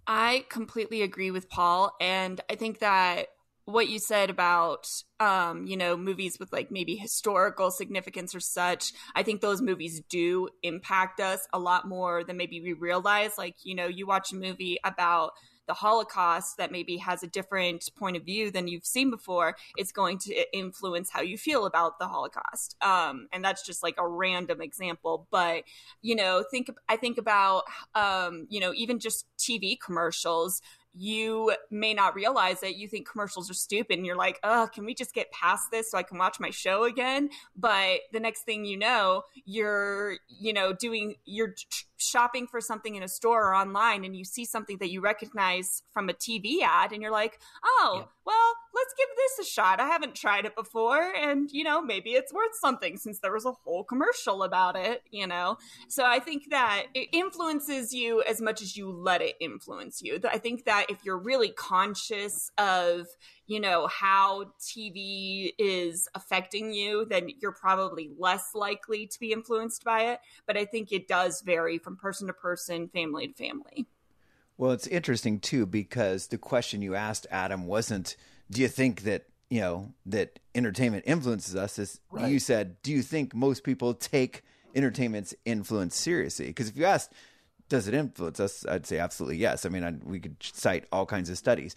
I 0.08 0.46
completely 0.48 1.02
agree 1.02 1.30
with 1.30 1.48
Paul. 1.50 1.94
And 2.00 2.40
I 2.50 2.54
think 2.56 2.78
that 2.80 3.28
what 3.68 3.90
you 3.90 3.98
said 3.98 4.30
about 4.30 4.88
um, 5.20 5.66
you 5.66 5.76
know 5.76 5.94
movies 5.94 6.38
with 6.40 6.50
like 6.52 6.70
maybe 6.70 6.96
historical 6.96 7.70
significance 7.70 8.34
or 8.34 8.40
such 8.40 8.92
i 9.14 9.22
think 9.22 9.40
those 9.40 9.60
movies 9.60 10.00
do 10.08 10.48
impact 10.62 11.20
us 11.20 11.46
a 11.52 11.58
lot 11.58 11.86
more 11.86 12.24
than 12.24 12.38
maybe 12.38 12.62
we 12.62 12.72
realize 12.72 13.36
like 13.36 13.56
you 13.64 13.74
know 13.74 13.86
you 13.86 14.06
watch 14.06 14.32
a 14.32 14.36
movie 14.36 14.78
about 14.84 15.32
the 15.68 15.74
Holocaust 15.74 16.56
that 16.56 16.72
maybe 16.72 16.96
has 16.96 17.22
a 17.22 17.26
different 17.26 17.90
point 17.96 18.16
of 18.16 18.24
view 18.24 18.50
than 18.50 18.66
you've 18.66 18.86
seen 18.86 19.10
before, 19.10 19.54
it's 19.76 19.92
going 19.92 20.18
to 20.20 20.56
influence 20.56 21.10
how 21.10 21.20
you 21.20 21.36
feel 21.36 21.66
about 21.66 21.98
the 21.98 22.08
Holocaust. 22.08 22.74
Um, 22.80 23.28
and 23.32 23.44
that's 23.44 23.64
just 23.64 23.82
like 23.82 23.96
a 23.98 24.08
random 24.08 24.62
example. 24.62 25.28
But, 25.30 25.64
you 26.00 26.16
know, 26.16 26.42
think, 26.50 26.70
I 26.88 26.96
think 26.96 27.18
about, 27.18 27.64
um, 27.94 28.46
you 28.48 28.60
know, 28.60 28.72
even 28.74 28.98
just 28.98 29.26
TV 29.38 29.76
commercials 29.78 30.62
you 30.98 31.54
may 31.70 31.94
not 31.94 32.14
realize 32.14 32.62
it. 32.62 32.76
You 32.76 32.88
think 32.88 33.08
commercials 33.08 33.48
are 33.50 33.54
stupid 33.54 33.98
and 33.98 34.06
you're 34.06 34.16
like, 34.16 34.40
oh, 34.42 34.68
can 34.72 34.84
we 34.84 34.94
just 34.94 35.14
get 35.14 35.30
past 35.30 35.70
this 35.70 35.90
so 35.90 35.98
I 35.98 36.02
can 36.02 36.18
watch 36.18 36.40
my 36.40 36.50
show 36.50 36.84
again? 36.84 37.30
But 37.56 38.00
the 38.12 38.20
next 38.20 38.42
thing 38.42 38.64
you 38.64 38.76
know, 38.76 39.22
you're, 39.44 40.16
you 40.28 40.52
know, 40.52 40.72
doing, 40.72 41.14
you're 41.24 41.54
shopping 41.98 42.46
for 42.46 42.60
something 42.60 42.94
in 42.94 43.02
a 43.02 43.08
store 43.08 43.48
or 43.48 43.54
online 43.54 44.04
and 44.04 44.16
you 44.16 44.24
see 44.24 44.44
something 44.44 44.78
that 44.78 44.90
you 44.90 45.00
recognize 45.00 45.82
from 45.92 46.08
a 46.08 46.12
TV 46.12 46.62
ad 46.62 46.92
and 46.92 47.02
you're 47.02 47.10
like, 47.10 47.38
oh, 47.64 47.94
yeah. 47.96 48.04
well, 48.24 48.54
let's 48.74 48.94
give 48.96 49.08
this 49.16 49.46
a 49.46 49.50
shot. 49.50 49.80
I 49.80 49.86
haven't 49.86 50.14
tried 50.14 50.44
it 50.44 50.54
before. 50.54 51.12
And, 51.20 51.50
you 51.50 51.64
know, 51.64 51.82
maybe 51.82 52.10
it's 52.10 52.32
worth 52.32 52.54
something 52.54 52.96
since 52.96 53.18
there 53.18 53.32
was 53.32 53.44
a 53.44 53.52
whole 53.52 53.84
commercial 53.84 54.42
about 54.42 54.76
it, 54.76 55.02
you 55.10 55.26
know? 55.26 55.58
So 55.88 56.04
I 56.04 56.20
think 56.20 56.50
that 56.50 56.86
it 56.94 57.08
influences 57.12 57.92
you 57.92 58.22
as 58.22 58.40
much 58.40 58.62
as 58.62 58.76
you 58.76 58.90
let 58.90 59.20
it 59.20 59.34
influence 59.40 60.00
you. 60.02 60.20
I 60.30 60.38
think 60.38 60.64
that 60.64 60.86
if 60.88 61.04
you're 61.04 61.18
really 61.18 61.50
conscious 61.50 62.50
of, 62.56 63.06
you 63.48 63.58
know, 63.58 63.86
how 63.86 64.52
TV 64.60 65.52
is 65.58 66.06
affecting 66.14 66.72
you, 66.72 67.06
then 67.06 67.30
you're 67.40 67.50
probably 67.50 68.10
less 68.18 68.50
likely 68.54 69.06
to 69.06 69.18
be 69.18 69.32
influenced 69.32 69.84
by 69.84 70.02
it. 70.02 70.20
But 70.46 70.58
I 70.58 70.66
think 70.66 70.92
it 70.92 71.08
does 71.08 71.40
vary 71.40 71.78
from 71.78 71.96
person 71.96 72.26
to 72.26 72.34
person, 72.34 72.88
family 72.88 73.28
to 73.28 73.34
family. 73.34 73.86
Well, 74.58 74.72
it's 74.72 74.86
interesting 74.86 75.40
too 75.40 75.64
because 75.64 76.26
the 76.26 76.36
question 76.36 76.82
you 76.82 76.94
asked 76.94 77.26
Adam 77.30 77.66
wasn't 77.66 78.16
do 78.50 78.60
you 78.60 78.68
think 78.68 79.02
that, 79.02 79.24
you 79.50 79.60
know, 79.60 79.92
that 80.06 80.38
entertainment 80.54 81.04
influences 81.06 81.56
us 81.56 81.78
is 81.78 82.00
right. 82.10 82.30
you 82.30 82.38
said, 82.38 82.80
do 82.82 82.92
you 82.92 83.02
think 83.02 83.34
most 83.34 83.64
people 83.64 83.94
take 83.94 84.42
entertainment's 84.74 85.34
influence 85.46 85.96
seriously? 85.96 86.46
Because 86.46 86.68
if 86.68 86.76
you 86.76 86.84
asked 86.84 87.12
does 87.70 87.86
it 87.86 87.94
influence 87.94 88.40
us? 88.40 88.64
I'd 88.66 88.86
say 88.86 88.98
absolutely 88.98 89.36
yes. 89.36 89.66
I 89.66 89.68
mean, 89.68 89.84
I, 89.84 89.94
we 90.02 90.20
could 90.20 90.36
cite 90.42 90.86
all 90.90 91.06
kinds 91.06 91.28
of 91.30 91.38
studies 91.38 91.74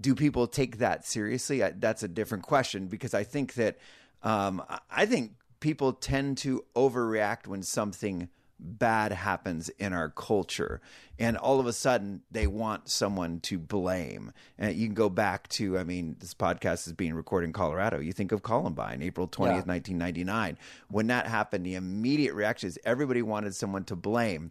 do 0.00 0.14
people 0.14 0.46
take 0.46 0.78
that 0.78 1.04
seriously? 1.04 1.62
That's 1.76 2.02
a 2.02 2.08
different 2.08 2.44
question 2.44 2.86
because 2.86 3.14
I 3.14 3.24
think 3.24 3.54
that 3.54 3.78
um, 4.22 4.62
I 4.90 5.06
think 5.06 5.32
people 5.60 5.92
tend 5.92 6.38
to 6.38 6.64
overreact 6.74 7.46
when 7.46 7.62
something 7.62 8.28
bad 8.60 9.12
happens 9.12 9.68
in 9.68 9.92
our 9.92 10.08
culture 10.10 10.80
and 11.16 11.36
all 11.36 11.60
of 11.60 11.66
a 11.68 11.72
sudden 11.72 12.22
they 12.32 12.46
want 12.46 12.88
someone 12.88 13.38
to 13.38 13.56
blame 13.56 14.32
and 14.58 14.74
you 14.74 14.86
can 14.88 14.94
go 14.94 15.08
back 15.08 15.46
to 15.46 15.78
i 15.78 15.84
mean 15.84 16.16
this 16.18 16.34
podcast 16.34 16.88
is 16.88 16.92
being 16.92 17.14
recorded 17.14 17.46
in 17.46 17.52
colorado 17.52 18.00
you 18.00 18.12
think 18.12 18.32
of 18.32 18.42
columbine 18.42 19.00
april 19.00 19.28
20th 19.28 19.46
yeah. 19.46 19.62
1999 19.62 20.58
when 20.88 21.06
that 21.06 21.28
happened 21.28 21.64
the 21.64 21.76
immediate 21.76 22.34
reaction 22.34 22.66
is 22.66 22.76
everybody 22.84 23.22
wanted 23.22 23.54
someone 23.54 23.84
to 23.84 23.94
blame 23.94 24.50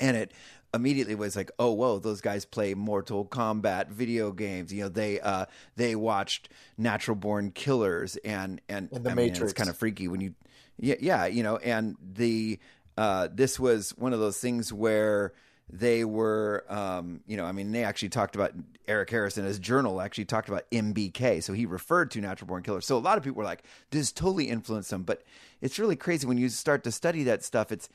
and 0.00 0.18
it 0.18 0.32
immediately 0.72 1.14
was 1.14 1.36
like, 1.36 1.50
oh, 1.58 1.72
whoa, 1.72 1.98
those 1.98 2.20
guys 2.20 2.44
play 2.44 2.74
Mortal 2.74 3.24
Kombat 3.24 3.88
video 3.88 4.32
games. 4.32 4.72
You 4.72 4.84
know, 4.84 4.88
they 4.88 5.20
uh, 5.20 5.46
they 5.76 5.96
watched 5.96 6.48
Natural 6.78 7.14
Born 7.14 7.50
Killers 7.50 8.16
and 8.18 8.60
and, 8.68 8.88
and 8.92 9.04
the 9.04 9.10
I 9.10 9.14
Matrix. 9.14 9.40
Mean, 9.40 9.44
it's 9.44 9.52
kind 9.54 9.70
of 9.70 9.76
freaky 9.76 10.08
when 10.08 10.20
you, 10.20 10.34
yeah, 10.78 10.96
yeah, 11.00 11.26
you 11.26 11.42
know, 11.42 11.56
and 11.58 11.96
the 12.00 12.58
uh, 12.96 13.28
this 13.32 13.58
was 13.58 13.90
one 13.96 14.12
of 14.12 14.20
those 14.20 14.38
things 14.38 14.72
where 14.72 15.32
they 15.72 16.04
were, 16.04 16.64
um, 16.68 17.20
you 17.26 17.36
know, 17.36 17.44
I 17.44 17.52
mean, 17.52 17.70
they 17.70 17.84
actually 17.84 18.08
talked 18.08 18.34
about 18.34 18.52
Eric 18.88 19.10
Harrison, 19.10 19.44
his 19.44 19.58
journal 19.58 20.00
actually 20.00 20.24
talked 20.24 20.48
about 20.48 20.68
NBK. 20.70 21.42
So 21.42 21.52
he 21.52 21.64
referred 21.64 22.10
to 22.12 22.20
Natural 22.20 22.48
Born 22.48 22.64
Killers. 22.64 22.86
So 22.86 22.96
a 22.96 22.98
lot 22.98 23.18
of 23.18 23.24
people 23.24 23.38
were 23.38 23.44
like, 23.44 23.62
this 23.90 24.10
totally 24.10 24.48
influenced 24.48 24.90
them. 24.90 25.04
But 25.04 25.22
it's 25.60 25.78
really 25.78 25.94
crazy 25.94 26.26
when 26.26 26.38
you 26.38 26.48
start 26.48 26.82
to 26.84 26.92
study 26.92 27.22
that 27.24 27.44
stuff. 27.44 27.70
It's, 27.70 27.88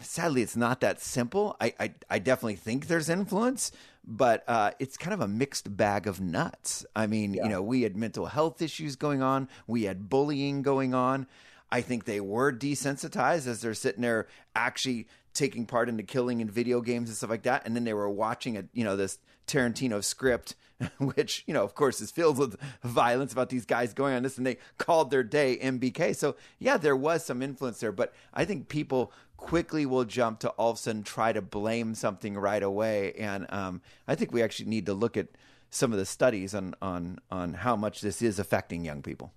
sadly 0.00 0.42
it's 0.42 0.56
not 0.56 0.80
that 0.80 1.00
simple. 1.00 1.56
I 1.60 1.74
I, 1.78 1.94
I 2.10 2.18
definitely 2.18 2.56
think 2.56 2.86
there's 2.86 3.08
influence, 3.08 3.72
but 4.04 4.44
uh, 4.48 4.72
it's 4.78 4.96
kind 4.96 5.14
of 5.14 5.20
a 5.20 5.28
mixed 5.28 5.76
bag 5.76 6.06
of 6.06 6.20
nuts. 6.20 6.86
I 6.94 7.06
mean, 7.06 7.34
yeah. 7.34 7.44
you 7.44 7.48
know, 7.48 7.62
we 7.62 7.82
had 7.82 7.96
mental 7.96 8.26
health 8.26 8.62
issues 8.62 8.96
going 8.96 9.22
on, 9.22 9.48
we 9.66 9.84
had 9.84 10.08
bullying 10.08 10.62
going 10.62 10.94
on. 10.94 11.26
I 11.70 11.80
think 11.80 12.04
they 12.04 12.20
were 12.20 12.52
desensitized 12.52 13.48
as 13.48 13.60
they're 13.60 13.74
sitting 13.74 14.02
there 14.02 14.28
actually 14.54 15.08
taking 15.34 15.66
part 15.66 15.88
in 15.88 15.96
the 15.96 16.02
killing 16.02 16.40
in 16.40 16.48
video 16.48 16.80
games 16.80 17.08
and 17.08 17.16
stuff 17.16 17.30
like 17.30 17.42
that, 17.42 17.66
and 17.66 17.74
then 17.76 17.84
they 17.84 17.94
were 17.94 18.08
watching 18.08 18.56
a 18.56 18.64
you 18.72 18.84
know 18.84 18.96
this 18.96 19.18
Tarantino 19.46 20.02
script, 20.02 20.54
which 20.98 21.42
you 21.46 21.54
know 21.54 21.64
of 21.64 21.74
course 21.74 22.00
is 22.00 22.10
filled 22.10 22.38
with 22.38 22.56
violence 22.82 23.32
about 23.32 23.48
these 23.48 23.64
guys 23.64 23.94
going 23.94 24.14
on 24.14 24.22
this, 24.22 24.36
and 24.36 24.46
they 24.46 24.58
called 24.78 25.10
their 25.10 25.22
day 25.22 25.58
NBK. 25.62 26.14
So 26.14 26.36
yeah, 26.58 26.76
there 26.76 26.96
was 26.96 27.24
some 27.24 27.42
influence 27.42 27.80
there, 27.80 27.92
but 27.92 28.12
I 28.34 28.44
think 28.44 28.68
people 28.68 29.12
quickly 29.36 29.86
will 29.86 30.04
jump 30.04 30.40
to 30.40 30.48
all 30.50 30.70
of 30.70 30.76
a 30.76 30.80
sudden 30.80 31.02
try 31.02 31.32
to 31.32 31.42
blame 31.42 31.94
something 31.94 32.36
right 32.36 32.62
away. 32.62 33.12
And 33.12 33.46
um, 33.50 33.82
I 34.08 34.14
think 34.14 34.32
we 34.32 34.42
actually 34.42 34.68
need 34.68 34.86
to 34.86 34.94
look 34.94 35.16
at 35.16 35.28
some 35.70 35.92
of 35.92 35.98
the 35.98 36.06
studies 36.06 36.54
on 36.54 36.74
on 36.80 37.18
on 37.30 37.54
how 37.54 37.76
much 37.76 38.00
this 38.00 38.22
is 38.22 38.38
affecting 38.38 38.84
young 38.84 39.02
people. 39.02 39.32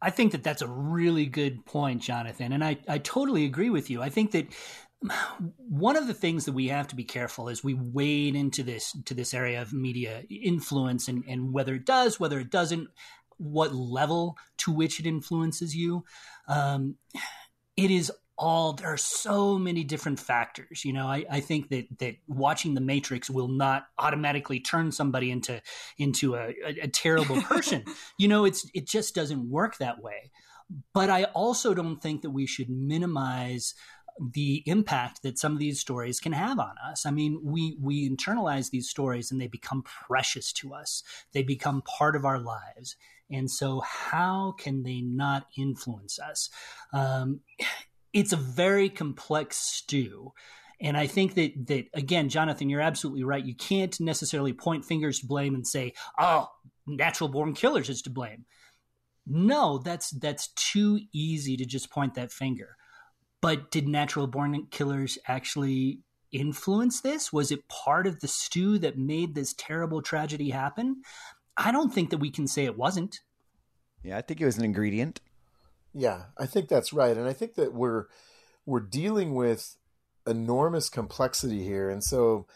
I 0.00 0.10
think 0.10 0.30
that 0.32 0.44
that's 0.44 0.62
a 0.62 0.68
really 0.68 1.26
good 1.26 1.64
point, 1.66 2.02
Jonathan, 2.02 2.52
and 2.52 2.64
I 2.64 2.78
I 2.86 2.98
totally 2.98 3.44
agree 3.44 3.70
with 3.70 3.90
you. 3.90 4.02
I 4.02 4.08
think 4.08 4.30
that 4.32 4.46
one 5.58 5.96
of 5.96 6.06
the 6.06 6.14
things 6.14 6.44
that 6.44 6.52
we 6.52 6.68
have 6.68 6.88
to 6.88 6.96
be 6.96 7.04
careful 7.04 7.48
is 7.48 7.62
we 7.62 7.74
wade 7.74 8.34
into 8.34 8.62
this 8.62 8.96
to 9.04 9.14
this 9.14 9.32
area 9.32 9.62
of 9.62 9.72
media 9.72 10.24
influence 10.28 11.08
and, 11.08 11.24
and 11.28 11.52
whether 11.52 11.74
it 11.74 11.86
does, 11.86 12.18
whether 12.18 12.40
it 12.40 12.50
doesn't, 12.50 12.88
what 13.36 13.74
level 13.74 14.36
to 14.58 14.72
which 14.72 14.98
it 14.98 15.06
influences 15.06 15.74
you. 15.74 16.04
Um, 16.48 16.96
it 17.76 17.90
is 17.90 18.10
all 18.36 18.72
there 18.72 18.92
are 18.92 18.96
so 18.96 19.58
many 19.58 19.82
different 19.82 20.20
factors 20.20 20.84
you 20.84 20.92
know? 20.92 21.06
I, 21.06 21.24
I 21.30 21.40
think 21.40 21.70
that 21.70 21.86
that 21.98 22.16
watching 22.26 22.74
the 22.74 22.80
matrix 22.80 23.28
will 23.28 23.48
not 23.48 23.86
automatically 23.98 24.60
turn 24.60 24.92
somebody 24.92 25.30
into 25.30 25.60
into 25.96 26.34
a, 26.34 26.54
a, 26.64 26.80
a 26.82 26.88
terrible 26.88 27.40
person. 27.42 27.84
You 28.18 28.28
know 28.28 28.44
it's 28.44 28.68
it 28.74 28.86
just 28.86 29.14
doesn't 29.14 29.48
work 29.48 29.78
that 29.78 30.02
way. 30.02 30.30
But 30.92 31.08
i 31.08 31.24
also 31.24 31.72
don't 31.72 32.02
think 32.02 32.22
that 32.22 32.30
we 32.30 32.46
should 32.46 32.68
minimize 32.68 33.74
the 34.20 34.62
impact 34.66 35.22
that 35.22 35.38
some 35.38 35.52
of 35.52 35.58
these 35.58 35.80
stories 35.80 36.20
can 36.20 36.32
have 36.32 36.58
on 36.58 36.74
us. 36.90 37.06
I 37.06 37.10
mean, 37.10 37.40
we 37.42 37.76
we 37.80 38.08
internalize 38.08 38.70
these 38.70 38.88
stories 38.88 39.30
and 39.30 39.40
they 39.40 39.46
become 39.46 39.82
precious 39.82 40.52
to 40.54 40.74
us. 40.74 41.02
They 41.32 41.42
become 41.42 41.82
part 41.82 42.16
of 42.16 42.24
our 42.24 42.38
lives. 42.38 42.96
And 43.30 43.50
so, 43.50 43.80
how 43.80 44.54
can 44.58 44.82
they 44.82 45.00
not 45.00 45.46
influence 45.56 46.18
us? 46.18 46.50
Um, 46.92 47.40
it's 48.12 48.32
a 48.32 48.36
very 48.36 48.88
complex 48.88 49.56
stew. 49.56 50.32
And 50.80 50.96
I 50.96 51.06
think 51.06 51.34
that 51.34 51.66
that 51.66 51.86
again, 51.94 52.28
Jonathan, 52.28 52.70
you're 52.70 52.80
absolutely 52.80 53.24
right. 53.24 53.44
You 53.44 53.54
can't 53.54 53.98
necessarily 54.00 54.52
point 54.52 54.84
fingers 54.84 55.20
to 55.20 55.26
blame 55.26 55.54
and 55.54 55.66
say, 55.66 55.92
"Oh, 56.18 56.48
natural 56.86 57.28
born 57.28 57.52
killers 57.52 57.88
is 57.88 58.02
to 58.02 58.10
blame." 58.10 58.44
No, 59.26 59.78
that's 59.78 60.10
that's 60.10 60.48
too 60.54 61.00
easy 61.12 61.56
to 61.56 61.66
just 61.66 61.90
point 61.90 62.14
that 62.14 62.32
finger. 62.32 62.76
But 63.40 63.70
did 63.70 63.88
natural 63.88 64.26
born 64.26 64.66
killers 64.70 65.18
actually 65.26 66.00
influence 66.32 67.00
this? 67.00 67.32
Was 67.32 67.50
it 67.50 67.68
part 67.68 68.06
of 68.06 68.20
the 68.20 68.28
stew 68.28 68.78
that 68.78 68.98
made 68.98 69.34
this 69.34 69.54
terrible 69.54 70.02
tragedy 70.02 70.50
happen? 70.50 71.02
I 71.56 71.72
don't 71.72 71.92
think 71.92 72.10
that 72.10 72.18
we 72.18 72.30
can 72.30 72.46
say 72.46 72.64
it 72.64 72.76
wasn't. 72.76 73.20
Yeah, 74.02 74.16
I 74.16 74.22
think 74.22 74.40
it 74.40 74.44
was 74.46 74.58
an 74.58 74.64
ingredient. 74.64 75.20
Yeah, 75.94 76.24
I 76.36 76.46
think 76.46 76.68
that's 76.68 76.92
right. 76.92 77.16
And 77.16 77.26
I 77.26 77.32
think 77.32 77.54
that 77.54 77.74
we're 77.74 78.06
we're 78.66 78.80
dealing 78.80 79.34
with 79.34 79.76
enormous 80.26 80.90
complexity 80.90 81.64
here. 81.64 81.88
And 81.88 82.04
so 82.04 82.46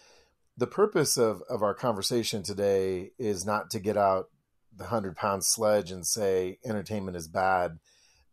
the 0.57 0.67
purpose 0.67 1.17
of, 1.17 1.43
of 1.49 1.63
our 1.63 1.75
conversation 1.75 2.43
today 2.43 3.13
is 3.19 3.47
not 3.47 3.71
to 3.71 3.81
get 3.81 3.97
out 3.97 4.29
the 4.77 4.85
hundred 4.85 5.17
pound 5.17 5.43
sledge 5.45 5.91
and 5.91 6.07
say 6.07 6.59
entertainment 6.65 7.17
is 7.17 7.29
bad. 7.29 7.79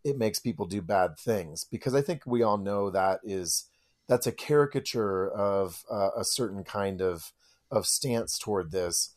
It 0.04 0.18
makes 0.18 0.40
people 0.40 0.66
do 0.66 0.82
bad 0.82 1.18
things 1.18 1.66
because 1.66 1.94
I 1.94 2.02
think 2.02 2.24
we 2.26 2.44
all 2.44 2.58
know 2.58 2.90
that 2.90 3.20
is 3.24 3.66
that's 4.08 4.28
a 4.28 4.32
caricature 4.32 5.30
of 5.30 5.84
uh, 5.90 6.10
a 6.18 6.24
certain 6.24 6.64
kind 6.64 7.02
of 7.02 7.32
of 7.72 7.86
stance 7.86 8.38
toward 8.38 8.72
this. 8.72 9.14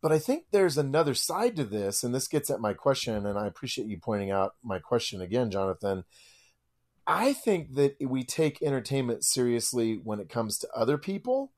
But 0.00 0.12
I 0.12 0.18
think 0.20 0.44
there's 0.52 0.78
another 0.78 1.14
side 1.14 1.56
to 1.56 1.64
this, 1.64 2.04
and 2.04 2.14
this 2.14 2.28
gets 2.28 2.50
at 2.50 2.60
my 2.60 2.72
question, 2.72 3.26
and 3.26 3.36
I 3.36 3.46
appreciate 3.46 3.88
you 3.88 3.98
pointing 3.98 4.30
out 4.30 4.54
my 4.62 4.78
question 4.78 5.20
again, 5.20 5.50
Jonathan. 5.50 6.04
I 7.04 7.32
think 7.32 7.74
that 7.74 7.96
we 8.00 8.22
take 8.22 8.62
entertainment 8.62 9.24
seriously 9.24 9.98
when 10.02 10.20
it 10.20 10.28
comes 10.28 10.58
to 10.58 10.68
other 10.74 10.98
people, 10.98 11.52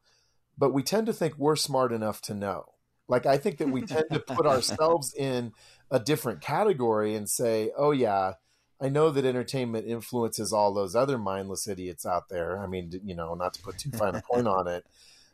but 0.56 0.72
we 0.72 0.82
tend 0.82 1.06
to 1.06 1.12
think 1.12 1.34
we're 1.36 1.56
smart 1.56 1.92
enough 1.92 2.22
to 2.22 2.34
know. 2.34 2.64
Like, 3.08 3.26
I 3.26 3.36
think 3.36 3.58
that 3.58 3.68
we 3.68 3.82
tend 3.82 4.04
to 4.12 4.20
put 4.20 4.46
ourselves 4.46 5.12
in 5.12 5.52
a 5.90 5.98
different 5.98 6.40
category 6.40 7.16
and 7.16 7.28
say, 7.28 7.72
oh, 7.76 7.90
yeah, 7.90 8.34
I 8.82 8.88
know 8.88 9.10
that 9.10 9.24
entertainment 9.24 9.86
influences 9.86 10.52
all 10.52 10.72
those 10.72 10.96
other 10.96 11.18
mindless 11.18 11.68
idiots 11.68 12.06
out 12.06 12.28
there. 12.30 12.58
I 12.58 12.66
mean, 12.66 12.92
you 13.04 13.14
know, 13.14 13.34
not 13.34 13.54
to 13.54 13.62
put 13.62 13.78
too 13.78 13.90
fine 13.90 14.14
a 14.14 14.22
point 14.32 14.46
on 14.46 14.66
it, 14.66 14.86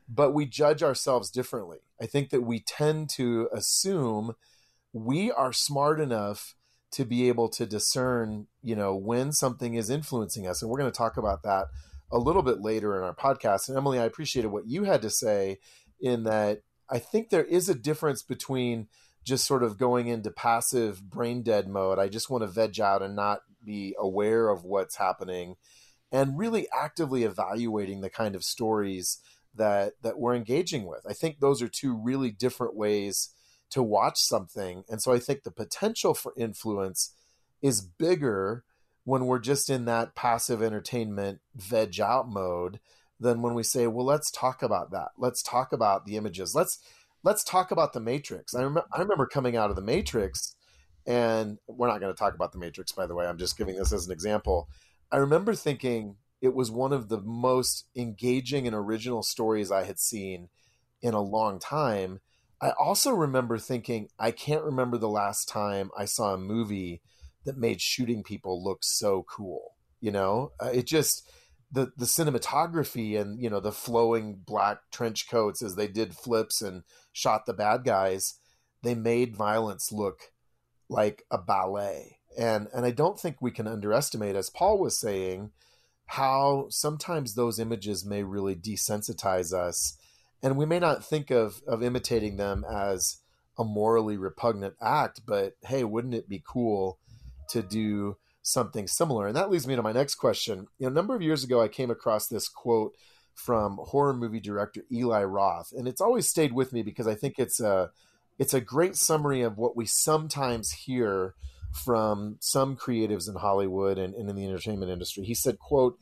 but 0.08 0.32
we 0.34 0.46
judge 0.46 0.82
ourselves 0.82 1.30
differently. 1.30 1.78
I 2.00 2.06
think 2.06 2.30
that 2.30 2.42
we 2.42 2.60
tend 2.60 3.08
to 3.10 3.48
assume 3.52 4.34
we 4.92 5.30
are 5.30 5.52
smart 5.52 6.00
enough 6.00 6.54
to 6.92 7.04
be 7.04 7.28
able 7.28 7.48
to 7.50 7.66
discern, 7.66 8.46
you 8.62 8.74
know, 8.74 8.94
when 8.94 9.32
something 9.32 9.74
is 9.74 9.90
influencing 9.90 10.46
us. 10.46 10.62
And 10.62 10.70
we're 10.70 10.78
going 10.78 10.90
to 10.90 10.96
talk 10.96 11.16
about 11.16 11.42
that 11.42 11.66
a 12.10 12.18
little 12.18 12.42
bit 12.42 12.60
later 12.60 12.96
in 12.96 13.02
our 13.02 13.14
podcast. 13.14 13.68
And 13.68 13.76
Emily, 13.76 13.98
I 13.98 14.04
appreciated 14.04 14.48
what 14.48 14.66
you 14.66 14.84
had 14.84 15.02
to 15.02 15.10
say 15.10 15.58
in 16.00 16.24
that 16.24 16.62
I 16.88 16.98
think 16.98 17.30
there 17.30 17.44
is 17.44 17.68
a 17.68 17.74
difference 17.74 18.22
between 18.22 18.88
just 19.26 19.44
sort 19.44 19.64
of 19.64 19.76
going 19.76 20.06
into 20.06 20.30
passive 20.30 21.02
brain 21.10 21.42
dead 21.42 21.68
mode. 21.68 21.98
I 21.98 22.08
just 22.08 22.30
want 22.30 22.42
to 22.42 22.48
veg 22.48 22.80
out 22.80 23.02
and 23.02 23.16
not 23.16 23.40
be 23.62 23.94
aware 23.98 24.48
of 24.48 24.64
what's 24.64 24.96
happening 24.96 25.56
and 26.12 26.38
really 26.38 26.68
actively 26.72 27.24
evaluating 27.24 28.00
the 28.00 28.08
kind 28.08 28.36
of 28.36 28.44
stories 28.44 29.18
that 29.52 29.94
that 30.02 30.18
we're 30.18 30.36
engaging 30.36 30.86
with. 30.86 31.04
I 31.08 31.12
think 31.12 31.40
those 31.40 31.60
are 31.60 31.68
two 31.68 31.96
really 31.96 32.30
different 32.30 32.76
ways 32.76 33.30
to 33.70 33.82
watch 33.82 34.20
something. 34.20 34.84
And 34.88 35.02
so 35.02 35.12
I 35.12 35.18
think 35.18 35.42
the 35.42 35.50
potential 35.50 36.14
for 36.14 36.32
influence 36.36 37.12
is 37.60 37.80
bigger 37.80 38.62
when 39.02 39.26
we're 39.26 39.40
just 39.40 39.68
in 39.68 39.86
that 39.86 40.14
passive 40.14 40.62
entertainment 40.62 41.40
veg 41.56 41.98
out 42.00 42.28
mode 42.28 42.78
than 43.18 43.42
when 43.42 43.54
we 43.54 43.64
say, 43.64 43.88
well, 43.88 44.06
let's 44.06 44.30
talk 44.30 44.62
about 44.62 44.92
that. 44.92 45.08
Let's 45.18 45.42
talk 45.42 45.72
about 45.72 46.04
the 46.04 46.16
images. 46.16 46.54
Let's 46.54 46.78
let's 47.26 47.44
talk 47.44 47.70
about 47.70 47.92
the 47.92 48.00
Matrix. 48.00 48.54
I, 48.54 48.62
rem- 48.62 48.78
I 48.92 49.00
remember 49.00 49.26
coming 49.26 49.56
out 49.56 49.70
of 49.70 49.76
the 49.76 49.82
Matrix, 49.82 50.54
and 51.06 51.58
we're 51.66 51.88
not 51.88 52.00
going 52.00 52.12
to 52.12 52.18
talk 52.18 52.34
about 52.34 52.52
the 52.52 52.58
Matrix, 52.58 52.92
by 52.92 53.06
the 53.06 53.14
way. 53.14 53.26
I'm 53.26 53.38
just 53.38 53.58
giving 53.58 53.76
this 53.76 53.92
as 53.92 54.06
an 54.06 54.12
example. 54.12 54.68
I 55.12 55.18
remember 55.18 55.54
thinking 55.54 56.16
it 56.40 56.54
was 56.54 56.70
one 56.70 56.92
of 56.92 57.08
the 57.08 57.20
most 57.20 57.86
engaging 57.96 58.66
and 58.66 58.74
original 58.76 59.22
stories 59.22 59.70
I 59.70 59.84
had 59.84 59.98
seen 59.98 60.48
in 61.02 61.14
a 61.14 61.20
long 61.20 61.58
time 61.58 62.20
I 62.60 62.70
also 62.70 63.12
remember 63.12 63.58
thinking, 63.58 64.08
I 64.18 64.30
can't 64.30 64.64
remember 64.64 64.96
the 64.96 65.08
last 65.08 65.48
time 65.48 65.90
I 65.96 66.06
saw 66.06 66.32
a 66.32 66.38
movie 66.38 67.02
that 67.44 67.58
made 67.58 67.80
shooting 67.80 68.22
people 68.22 68.64
look 68.64 68.78
so 68.82 69.24
cool. 69.28 69.74
You 70.00 70.10
know, 70.10 70.52
uh, 70.60 70.70
it 70.72 70.86
just 70.86 71.28
the 71.76 71.92
the 71.96 72.06
cinematography 72.06 73.20
and 73.20 73.40
you 73.40 73.50
know 73.50 73.60
the 73.60 73.70
flowing 73.70 74.40
black 74.46 74.78
trench 74.90 75.28
coats 75.30 75.62
as 75.62 75.76
they 75.76 75.86
did 75.86 76.16
flips 76.16 76.62
and 76.62 76.82
shot 77.12 77.44
the 77.44 77.52
bad 77.52 77.84
guys. 77.84 78.38
They 78.82 78.94
made 78.94 79.36
violence 79.36 79.92
look 79.92 80.32
like 80.88 81.24
a 81.30 81.36
ballet, 81.36 82.18
and 82.38 82.68
and 82.72 82.86
I 82.86 82.92
don't 82.92 83.20
think 83.20 83.36
we 83.40 83.50
can 83.50 83.68
underestimate, 83.68 84.36
as 84.36 84.48
Paul 84.48 84.78
was 84.78 84.98
saying, 84.98 85.50
how 86.06 86.66
sometimes 86.70 87.34
those 87.34 87.58
images 87.58 88.06
may 88.06 88.22
really 88.22 88.54
desensitize 88.54 89.52
us 89.52 89.98
and 90.42 90.56
we 90.56 90.66
may 90.66 90.78
not 90.78 91.04
think 91.04 91.30
of 91.30 91.62
of 91.66 91.82
imitating 91.82 92.36
them 92.36 92.64
as 92.70 93.18
a 93.58 93.64
morally 93.64 94.16
repugnant 94.16 94.74
act 94.80 95.20
but 95.26 95.54
hey 95.66 95.82
wouldn't 95.82 96.14
it 96.14 96.28
be 96.28 96.42
cool 96.46 96.98
to 97.48 97.62
do 97.62 98.16
something 98.46 98.86
similar 98.86 99.26
and 99.26 99.36
that 99.36 99.50
leads 99.50 99.66
me 99.66 99.74
to 99.74 99.82
my 99.82 99.92
next 99.92 100.14
question 100.14 100.66
you 100.78 100.86
know, 100.86 100.88
a 100.88 100.94
number 100.94 101.14
of 101.14 101.22
years 101.22 101.42
ago 101.42 101.60
i 101.60 101.68
came 101.68 101.90
across 101.90 102.28
this 102.28 102.48
quote 102.48 102.94
from 103.34 103.76
horror 103.88 104.14
movie 104.14 104.40
director 104.40 104.82
eli 104.92 105.22
roth 105.24 105.72
and 105.76 105.88
it's 105.88 106.00
always 106.00 106.28
stayed 106.28 106.52
with 106.52 106.72
me 106.72 106.82
because 106.82 107.08
i 107.08 107.14
think 107.14 107.34
it's 107.38 107.60
a 107.60 107.90
it's 108.38 108.54
a 108.54 108.60
great 108.60 108.94
summary 108.94 109.42
of 109.42 109.58
what 109.58 109.76
we 109.76 109.84
sometimes 109.84 110.70
hear 110.70 111.34
from 111.72 112.36
some 112.40 112.76
creatives 112.76 113.28
in 113.28 113.34
hollywood 113.34 113.98
and, 113.98 114.14
and 114.14 114.30
in 114.30 114.36
the 114.36 114.46
entertainment 114.46 114.92
industry 114.92 115.24
he 115.24 115.34
said 115.34 115.58
quote 115.58 115.98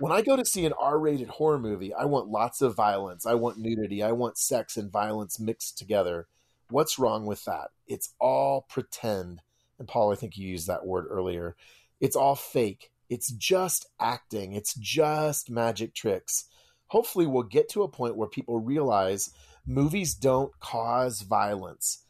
when 0.00 0.10
I 0.10 0.22
go 0.22 0.34
to 0.36 0.44
see 0.44 0.66
an 0.66 0.72
R 0.80 0.98
rated 0.98 1.28
horror 1.28 1.58
movie, 1.58 1.94
I 1.94 2.04
want 2.06 2.28
lots 2.28 2.60
of 2.60 2.74
violence. 2.74 3.26
I 3.26 3.34
want 3.34 3.58
nudity. 3.58 4.02
I 4.02 4.10
want 4.10 4.38
sex 4.38 4.76
and 4.76 4.90
violence 4.90 5.38
mixed 5.38 5.78
together. 5.78 6.26
What's 6.70 6.98
wrong 6.98 7.26
with 7.26 7.44
that? 7.44 7.68
It's 7.86 8.12
all 8.18 8.66
pretend. 8.68 9.40
And 9.78 9.86
Paul, 9.86 10.12
I 10.12 10.16
think 10.16 10.36
you 10.36 10.48
used 10.48 10.66
that 10.66 10.86
word 10.86 11.06
earlier. 11.08 11.56
It's 12.00 12.16
all 12.16 12.34
fake. 12.34 12.90
It's 13.08 13.32
just 13.32 13.86
acting. 14.00 14.52
It's 14.52 14.74
just 14.74 15.50
magic 15.50 15.94
tricks. 15.94 16.44
Hopefully, 16.88 17.26
we'll 17.26 17.42
get 17.42 17.68
to 17.70 17.82
a 17.82 17.88
point 17.88 18.16
where 18.16 18.28
people 18.28 18.60
realize 18.60 19.30
movies 19.66 20.14
don't 20.14 20.52
cause 20.60 21.22
violence, 21.22 22.04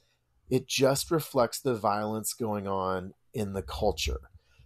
it 0.51 0.69
just 0.69 1.11
reflects 1.11 1.61
the 1.61 1.75
violence 1.75 2.33
going 2.35 2.67
on 2.67 3.15
in 3.33 3.53
the 3.53 3.63
culture. 3.63 4.21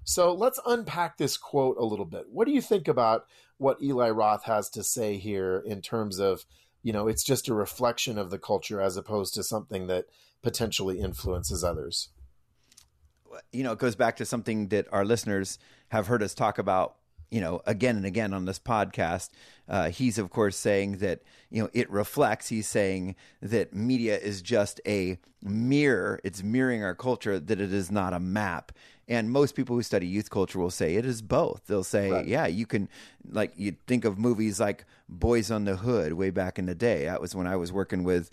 So 0.04 0.32
let's 0.32 0.60
unpack 0.66 1.18
this 1.18 1.36
quote 1.36 1.76
a 1.78 1.84
little 1.84 2.06
bit. 2.06 2.24
What 2.30 2.46
do 2.46 2.52
you 2.52 2.62
think 2.62 2.88
about 2.88 3.26
what 3.58 3.82
Eli 3.82 4.08
Roth 4.10 4.44
has 4.44 4.70
to 4.70 4.82
say 4.82 5.18
here 5.18 5.62
in 5.66 5.82
terms 5.82 6.18
of, 6.18 6.46
you 6.82 6.92
know, 6.92 7.08
it's 7.08 7.24
just 7.24 7.48
a 7.48 7.54
reflection 7.54 8.16
of 8.16 8.30
the 8.30 8.38
culture 8.38 8.80
as 8.80 8.96
opposed 8.96 9.34
to 9.34 9.42
something 9.42 9.86
that 9.88 10.06
potentially 10.42 10.98
influences 11.00 11.62
others? 11.62 12.08
You 13.52 13.62
know, 13.62 13.72
it 13.72 13.78
goes 13.78 13.96
back 13.96 14.16
to 14.16 14.24
something 14.24 14.68
that 14.68 14.86
our 14.92 15.04
listeners 15.04 15.58
have 15.88 16.06
heard 16.06 16.22
us 16.22 16.34
talk 16.34 16.58
about 16.58 16.96
you 17.30 17.40
know, 17.40 17.60
again 17.66 17.96
and 17.96 18.06
again 18.06 18.32
on 18.32 18.44
this 18.44 18.58
podcast. 18.58 19.30
Uh, 19.68 19.90
he's, 19.90 20.18
of 20.18 20.30
course, 20.30 20.56
saying 20.56 20.98
that, 20.98 21.20
you 21.50 21.62
know, 21.62 21.68
it 21.72 21.90
reflects, 21.90 22.48
he's 22.48 22.66
saying 22.66 23.14
that 23.42 23.74
media 23.74 24.18
is 24.18 24.40
just 24.40 24.80
a 24.86 25.18
mirror, 25.42 26.20
it's 26.24 26.42
mirroring 26.42 26.82
our 26.82 26.94
culture, 26.94 27.38
that 27.38 27.60
it 27.60 27.72
is 27.72 27.90
not 27.90 28.12
a 28.12 28.20
map. 28.20 28.72
And 29.06 29.30
most 29.30 29.54
people 29.54 29.76
who 29.76 29.82
study 29.82 30.06
youth 30.06 30.30
culture 30.30 30.58
will 30.58 30.70
say 30.70 30.96
it 30.96 31.06
is 31.06 31.22
both. 31.22 31.62
They'll 31.66 31.84
say, 31.84 32.10
right. 32.10 32.26
yeah, 32.26 32.46
you 32.46 32.66
can, 32.66 32.88
like, 33.30 33.52
you 33.56 33.76
think 33.86 34.04
of 34.04 34.18
movies 34.18 34.60
like 34.60 34.84
Boys 35.08 35.50
on 35.50 35.64
the 35.64 35.76
Hood 35.76 36.14
way 36.14 36.30
back 36.30 36.58
in 36.58 36.66
the 36.66 36.74
day. 36.74 37.04
That 37.04 37.20
was 37.20 37.34
when 37.34 37.46
I 37.46 37.56
was 37.56 37.72
working 37.72 38.04
with, 38.04 38.30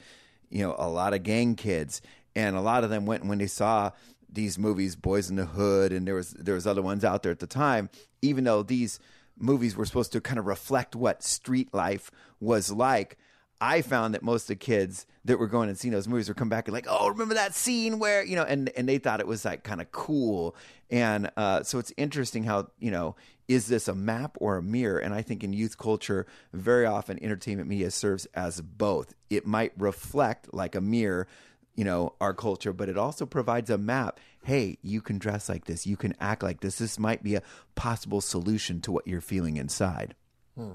you 0.49 0.65
know, 0.65 0.75
a 0.77 0.89
lot 0.89 1.13
of 1.13 1.23
gang 1.23 1.55
kids. 1.55 2.01
And 2.37 2.57
a 2.57 2.61
lot 2.61 2.83
of 2.83 2.89
them 2.89 3.05
went 3.05 3.25
when 3.25 3.37
they 3.37 3.47
saw 3.47 3.91
these 4.35 4.59
movies, 4.59 4.95
Boyz 4.95 5.29
n 5.29 5.37
the 5.37 5.45
Hood, 5.45 5.91
and 5.91 6.07
there 6.07 6.15
was 6.15 6.31
there 6.31 6.55
was 6.55 6.67
other 6.67 6.81
ones 6.81 7.03
out 7.03 7.23
there 7.23 7.31
at 7.31 7.39
the 7.39 7.47
time. 7.47 7.89
Even 8.21 8.43
though 8.43 8.63
these 8.63 8.99
movies 9.37 9.75
were 9.75 9.85
supposed 9.85 10.11
to 10.13 10.21
kind 10.21 10.39
of 10.39 10.45
reflect 10.45 10.95
what 10.95 11.23
street 11.23 11.73
life 11.73 12.11
was 12.39 12.71
like, 12.71 13.17
I 13.59 13.81
found 13.81 14.13
that 14.13 14.23
most 14.23 14.43
of 14.43 14.47
the 14.47 14.55
kids 14.55 15.05
that 15.23 15.39
were 15.39 15.47
going 15.47 15.69
and 15.69 15.77
seeing 15.77 15.93
those 15.93 16.07
movies 16.07 16.27
would 16.27 16.37
come 16.37 16.49
back 16.49 16.67
and 16.67 16.73
like, 16.73 16.87
oh, 16.89 17.07
remember 17.07 17.33
that 17.35 17.55
scene 17.55 17.99
where 17.99 18.23
you 18.23 18.35
know, 18.35 18.43
and 18.43 18.69
and 18.75 18.87
they 18.87 18.97
thought 18.97 19.19
it 19.19 19.27
was 19.27 19.45
like 19.45 19.63
kind 19.63 19.81
of 19.81 19.91
cool, 19.91 20.55
and 20.91 21.31
uh, 21.37 21.63
so 21.63 21.79
it's 21.79 21.93
interesting 21.97 22.43
how 22.43 22.67
you 22.79 22.91
know, 22.91 23.15
is 23.47 23.67
this 23.67 23.87
a 23.87 23.95
map 23.95 24.37
or 24.39 24.57
a 24.57 24.61
mirror? 24.61 24.99
And 24.99 25.13
I 25.13 25.21
think 25.21 25.43
in 25.43 25.53
youth 25.53 25.77
culture, 25.77 26.25
very 26.53 26.85
often 26.85 27.23
entertainment 27.23 27.69
media 27.69 27.91
serves 27.91 28.25
as 28.33 28.61
both. 28.61 29.13
It 29.29 29.47
might 29.47 29.71
reflect 29.77 30.53
like 30.53 30.75
a 30.75 30.81
mirror, 30.81 31.27
you 31.75 31.83
know, 31.83 32.13
our 32.21 32.33
culture, 32.33 32.73
but 32.73 32.89
it 32.89 32.97
also 32.97 33.25
provides 33.25 33.69
a 33.69 33.77
map. 33.77 34.19
Hey, 34.43 34.77
you 34.81 35.01
can 35.01 35.17
dress 35.17 35.49
like 35.49 35.65
this, 35.65 35.85
you 35.85 35.97
can 35.97 36.15
act 36.19 36.43
like 36.43 36.61
this. 36.61 36.77
This 36.77 36.97
might 36.97 37.23
be 37.23 37.35
a 37.35 37.43
possible 37.75 38.21
solution 38.21 38.81
to 38.81 38.91
what 38.91 39.07
you're 39.07 39.21
feeling 39.21 39.57
inside. 39.57 40.15
Hmm. 40.55 40.73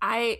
I 0.00 0.38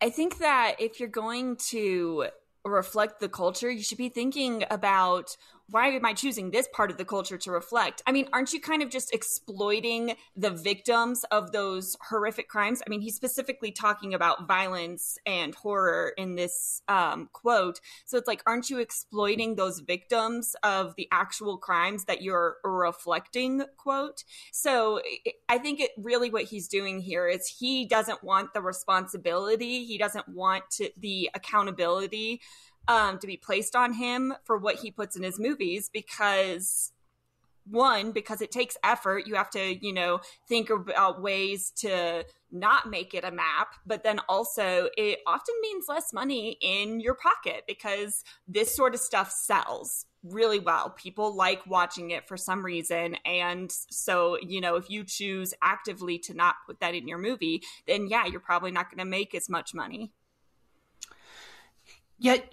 I 0.00 0.10
think 0.10 0.38
that 0.38 0.76
if 0.80 0.98
you're 0.98 1.08
going 1.08 1.56
to 1.70 2.26
reflect 2.64 3.20
the 3.20 3.28
culture, 3.28 3.70
you 3.70 3.82
should 3.82 3.98
be 3.98 4.08
thinking 4.08 4.64
about 4.70 5.36
why 5.72 5.88
am 5.88 6.04
I 6.04 6.12
choosing 6.12 6.50
this 6.50 6.68
part 6.70 6.90
of 6.90 6.98
the 6.98 7.04
culture 7.04 7.38
to 7.38 7.50
reflect? 7.50 8.02
I 8.06 8.12
mean, 8.12 8.28
aren't 8.30 8.52
you 8.52 8.60
kind 8.60 8.82
of 8.82 8.90
just 8.90 9.12
exploiting 9.14 10.16
the 10.36 10.50
victims 10.50 11.24
of 11.30 11.52
those 11.52 11.96
horrific 12.10 12.46
crimes? 12.46 12.82
I 12.86 12.90
mean, 12.90 13.00
he's 13.00 13.16
specifically 13.16 13.72
talking 13.72 14.12
about 14.12 14.46
violence 14.46 15.16
and 15.24 15.54
horror 15.54 16.12
in 16.18 16.34
this 16.34 16.82
um, 16.88 17.30
quote. 17.32 17.80
So 18.04 18.18
it's 18.18 18.28
like, 18.28 18.42
aren't 18.46 18.68
you 18.68 18.80
exploiting 18.80 19.54
those 19.54 19.80
victims 19.80 20.54
of 20.62 20.94
the 20.96 21.08
actual 21.10 21.56
crimes 21.56 22.04
that 22.04 22.20
you're 22.20 22.58
reflecting? 22.64 23.62
Quote. 23.78 24.24
So 24.52 25.00
I 25.48 25.56
think 25.56 25.80
it 25.80 25.92
really 25.96 26.28
what 26.28 26.44
he's 26.44 26.68
doing 26.68 27.00
here 27.00 27.26
is 27.26 27.46
he 27.46 27.86
doesn't 27.86 28.22
want 28.22 28.52
the 28.52 28.60
responsibility, 28.60 29.86
he 29.86 29.96
doesn't 29.96 30.28
want 30.28 30.64
to, 30.72 30.90
the 30.98 31.30
accountability 31.32 32.42
um, 32.88 33.18
to 33.18 33.26
be 33.26 33.36
placed 33.36 33.76
on 33.76 33.94
him 33.94 34.34
for 34.44 34.56
what 34.58 34.76
he 34.76 34.90
puts 34.90 35.16
in 35.16 35.22
his 35.22 35.38
movies 35.38 35.90
because 35.92 36.92
one 37.64 38.12
because 38.12 38.42
it 38.42 38.50
takes 38.50 38.76
effort. 38.82 39.26
You 39.26 39.34
have 39.34 39.50
to 39.50 39.84
you 39.84 39.92
know 39.92 40.20
think 40.48 40.70
about 40.70 41.22
ways 41.22 41.70
to 41.76 42.24
not 42.50 42.90
make 42.90 43.14
it 43.14 43.24
a 43.24 43.30
map 43.30 43.74
but 43.86 44.02
then 44.02 44.20
also 44.28 44.88
it 44.98 45.20
often 45.26 45.54
means 45.62 45.86
less 45.88 46.12
money 46.12 46.58
in 46.60 47.00
your 47.00 47.14
pocket 47.14 47.64
because 47.66 48.24
this 48.46 48.74
sort 48.74 48.94
of 48.94 49.00
stuff 49.00 49.30
sells 49.30 50.06
really 50.22 50.58
well. 50.58 50.90
People 50.90 51.34
like 51.34 51.66
watching 51.66 52.10
it 52.10 52.28
for 52.28 52.36
some 52.36 52.64
reason. 52.64 53.16
And 53.24 53.72
so 53.90 54.38
you 54.42 54.60
know 54.60 54.76
if 54.76 54.90
you 54.90 55.04
choose 55.04 55.54
actively 55.62 56.18
to 56.20 56.34
not 56.34 56.56
put 56.66 56.80
that 56.80 56.94
in 56.94 57.08
your 57.08 57.18
movie 57.18 57.62
then 57.86 58.08
yeah 58.08 58.26
you're 58.26 58.40
probably 58.40 58.70
not 58.70 58.90
going 58.90 58.98
to 58.98 59.04
make 59.04 59.34
as 59.34 59.48
much 59.48 59.72
money. 59.72 60.10
Yet 62.18 62.52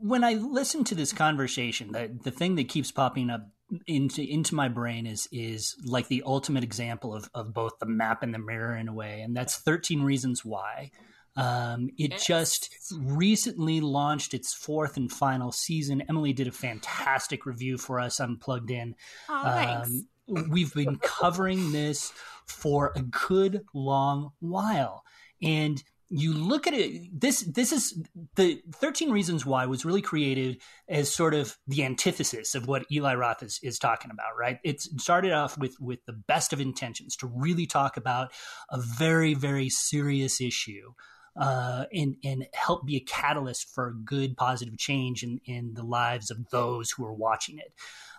when 0.00 0.24
I 0.24 0.34
listen 0.34 0.84
to 0.84 0.94
this 0.94 1.12
conversation, 1.12 1.92
the 1.92 2.10
the 2.22 2.30
thing 2.30 2.56
that 2.56 2.68
keeps 2.68 2.90
popping 2.90 3.30
up 3.30 3.48
into 3.86 4.22
into 4.22 4.54
my 4.54 4.68
brain 4.68 5.06
is 5.06 5.28
is 5.30 5.76
like 5.84 6.08
the 6.08 6.22
ultimate 6.26 6.64
example 6.64 7.14
of 7.14 7.30
of 7.34 7.54
both 7.54 7.78
the 7.78 7.86
map 7.86 8.22
and 8.22 8.34
the 8.34 8.38
mirror 8.38 8.76
in 8.76 8.88
a 8.88 8.94
way, 8.94 9.20
and 9.20 9.36
that's 9.36 9.56
Thirteen 9.56 10.02
Reasons 10.02 10.44
Why. 10.44 10.90
Um, 11.36 11.90
it 11.96 12.18
just 12.18 12.74
recently 12.92 13.80
launched 13.80 14.34
its 14.34 14.52
fourth 14.52 14.96
and 14.96 15.10
final 15.10 15.52
season. 15.52 16.02
Emily 16.08 16.32
did 16.32 16.48
a 16.48 16.52
fantastic 16.52 17.46
review 17.46 17.78
for 17.78 18.00
us 18.00 18.18
on 18.18 18.36
Plugged 18.36 18.70
In. 18.70 18.96
Oh. 19.28 19.84
Um, 19.84 20.48
we've 20.50 20.74
been 20.74 20.98
covering 20.98 21.70
this 21.70 22.12
for 22.46 22.92
a 22.96 23.02
good 23.02 23.62
long 23.72 24.32
while, 24.40 25.04
and 25.40 25.82
you 26.10 26.34
look 26.34 26.66
at 26.66 26.74
it 26.74 27.08
this 27.18 27.42
this 27.42 27.70
is 27.70 28.02
the 28.34 28.60
13 28.74 29.12
reasons 29.12 29.46
why 29.46 29.64
was 29.66 29.84
really 29.84 30.02
created 30.02 30.60
as 30.88 31.12
sort 31.12 31.34
of 31.34 31.56
the 31.68 31.84
antithesis 31.84 32.56
of 32.56 32.66
what 32.66 32.84
eli 32.90 33.14
roth 33.14 33.42
is, 33.44 33.60
is 33.62 33.78
talking 33.78 34.10
about 34.10 34.36
right? 34.38 34.58
It 34.64 34.80
started 34.80 35.32
off 35.32 35.56
with 35.56 35.76
with 35.80 36.04
the 36.06 36.12
best 36.12 36.52
of 36.52 36.60
intentions 36.60 37.14
to 37.16 37.28
really 37.28 37.66
talk 37.66 37.96
about 37.96 38.32
a 38.70 38.80
very 38.80 39.34
very 39.34 39.68
serious 39.68 40.40
issue 40.40 40.92
uh, 41.36 41.84
and 41.92 42.16
and 42.24 42.46
help 42.54 42.86
be 42.86 42.96
a 42.96 43.00
catalyst 43.00 43.72
for 43.72 43.92
good 44.04 44.36
positive 44.36 44.76
change 44.78 45.22
in 45.22 45.40
in 45.44 45.74
the 45.74 45.84
lives 45.84 46.30
of 46.30 46.50
those 46.50 46.90
who 46.90 47.06
are 47.06 47.14
watching 47.14 47.58
it 47.58 47.72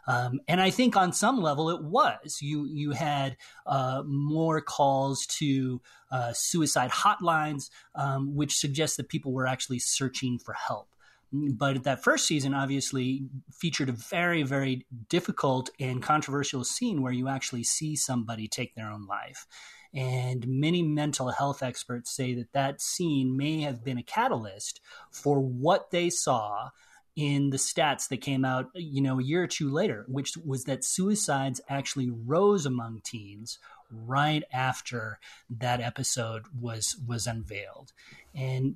um, 0.07 0.39
and 0.47 0.59
I 0.59 0.69
think 0.69 0.95
on 0.95 1.13
some 1.13 1.41
level 1.41 1.69
it 1.69 1.83
was. 1.83 2.39
You 2.41 2.65
you 2.65 2.91
had 2.91 3.37
uh, 3.65 4.03
more 4.05 4.61
calls 4.61 5.25
to 5.37 5.81
uh, 6.11 6.33
suicide 6.33 6.91
hotlines, 6.91 7.69
um, 7.95 8.35
which 8.35 8.57
suggests 8.57 8.97
that 8.97 9.09
people 9.09 9.31
were 9.31 9.47
actually 9.47 9.79
searching 9.79 10.39
for 10.39 10.53
help. 10.53 10.87
But 11.33 11.83
that 11.83 12.03
first 12.03 12.27
season 12.27 12.53
obviously 12.53 13.23
featured 13.53 13.87
a 13.87 13.93
very, 13.93 14.43
very 14.43 14.85
difficult 15.07 15.69
and 15.79 16.03
controversial 16.03 16.65
scene 16.65 17.01
where 17.01 17.13
you 17.13 17.29
actually 17.29 17.63
see 17.63 17.95
somebody 17.95 18.49
take 18.49 18.75
their 18.75 18.91
own 18.91 19.05
life. 19.07 19.47
And 19.93 20.45
many 20.47 20.81
mental 20.81 21.29
health 21.29 21.63
experts 21.63 22.11
say 22.11 22.33
that 22.35 22.51
that 22.53 22.81
scene 22.81 23.37
may 23.37 23.61
have 23.61 23.83
been 23.83 23.97
a 23.97 24.03
catalyst 24.03 24.81
for 25.09 25.39
what 25.39 25.91
they 25.91 26.09
saw 26.09 26.71
in 27.15 27.49
the 27.49 27.57
stats 27.57 28.07
that 28.09 28.21
came 28.21 28.45
out, 28.45 28.69
you 28.73 29.01
know, 29.01 29.19
a 29.19 29.23
year 29.23 29.43
or 29.43 29.47
two 29.47 29.69
later, 29.69 30.05
which 30.07 30.37
was 30.37 30.63
that 30.63 30.83
suicides 30.83 31.59
actually 31.69 32.09
rose 32.09 32.65
among 32.65 33.01
teens 33.03 33.59
right 33.91 34.43
after 34.53 35.19
that 35.49 35.81
episode 35.81 36.43
was 36.57 36.95
was 37.05 37.27
unveiled. 37.27 37.91
And 38.33 38.75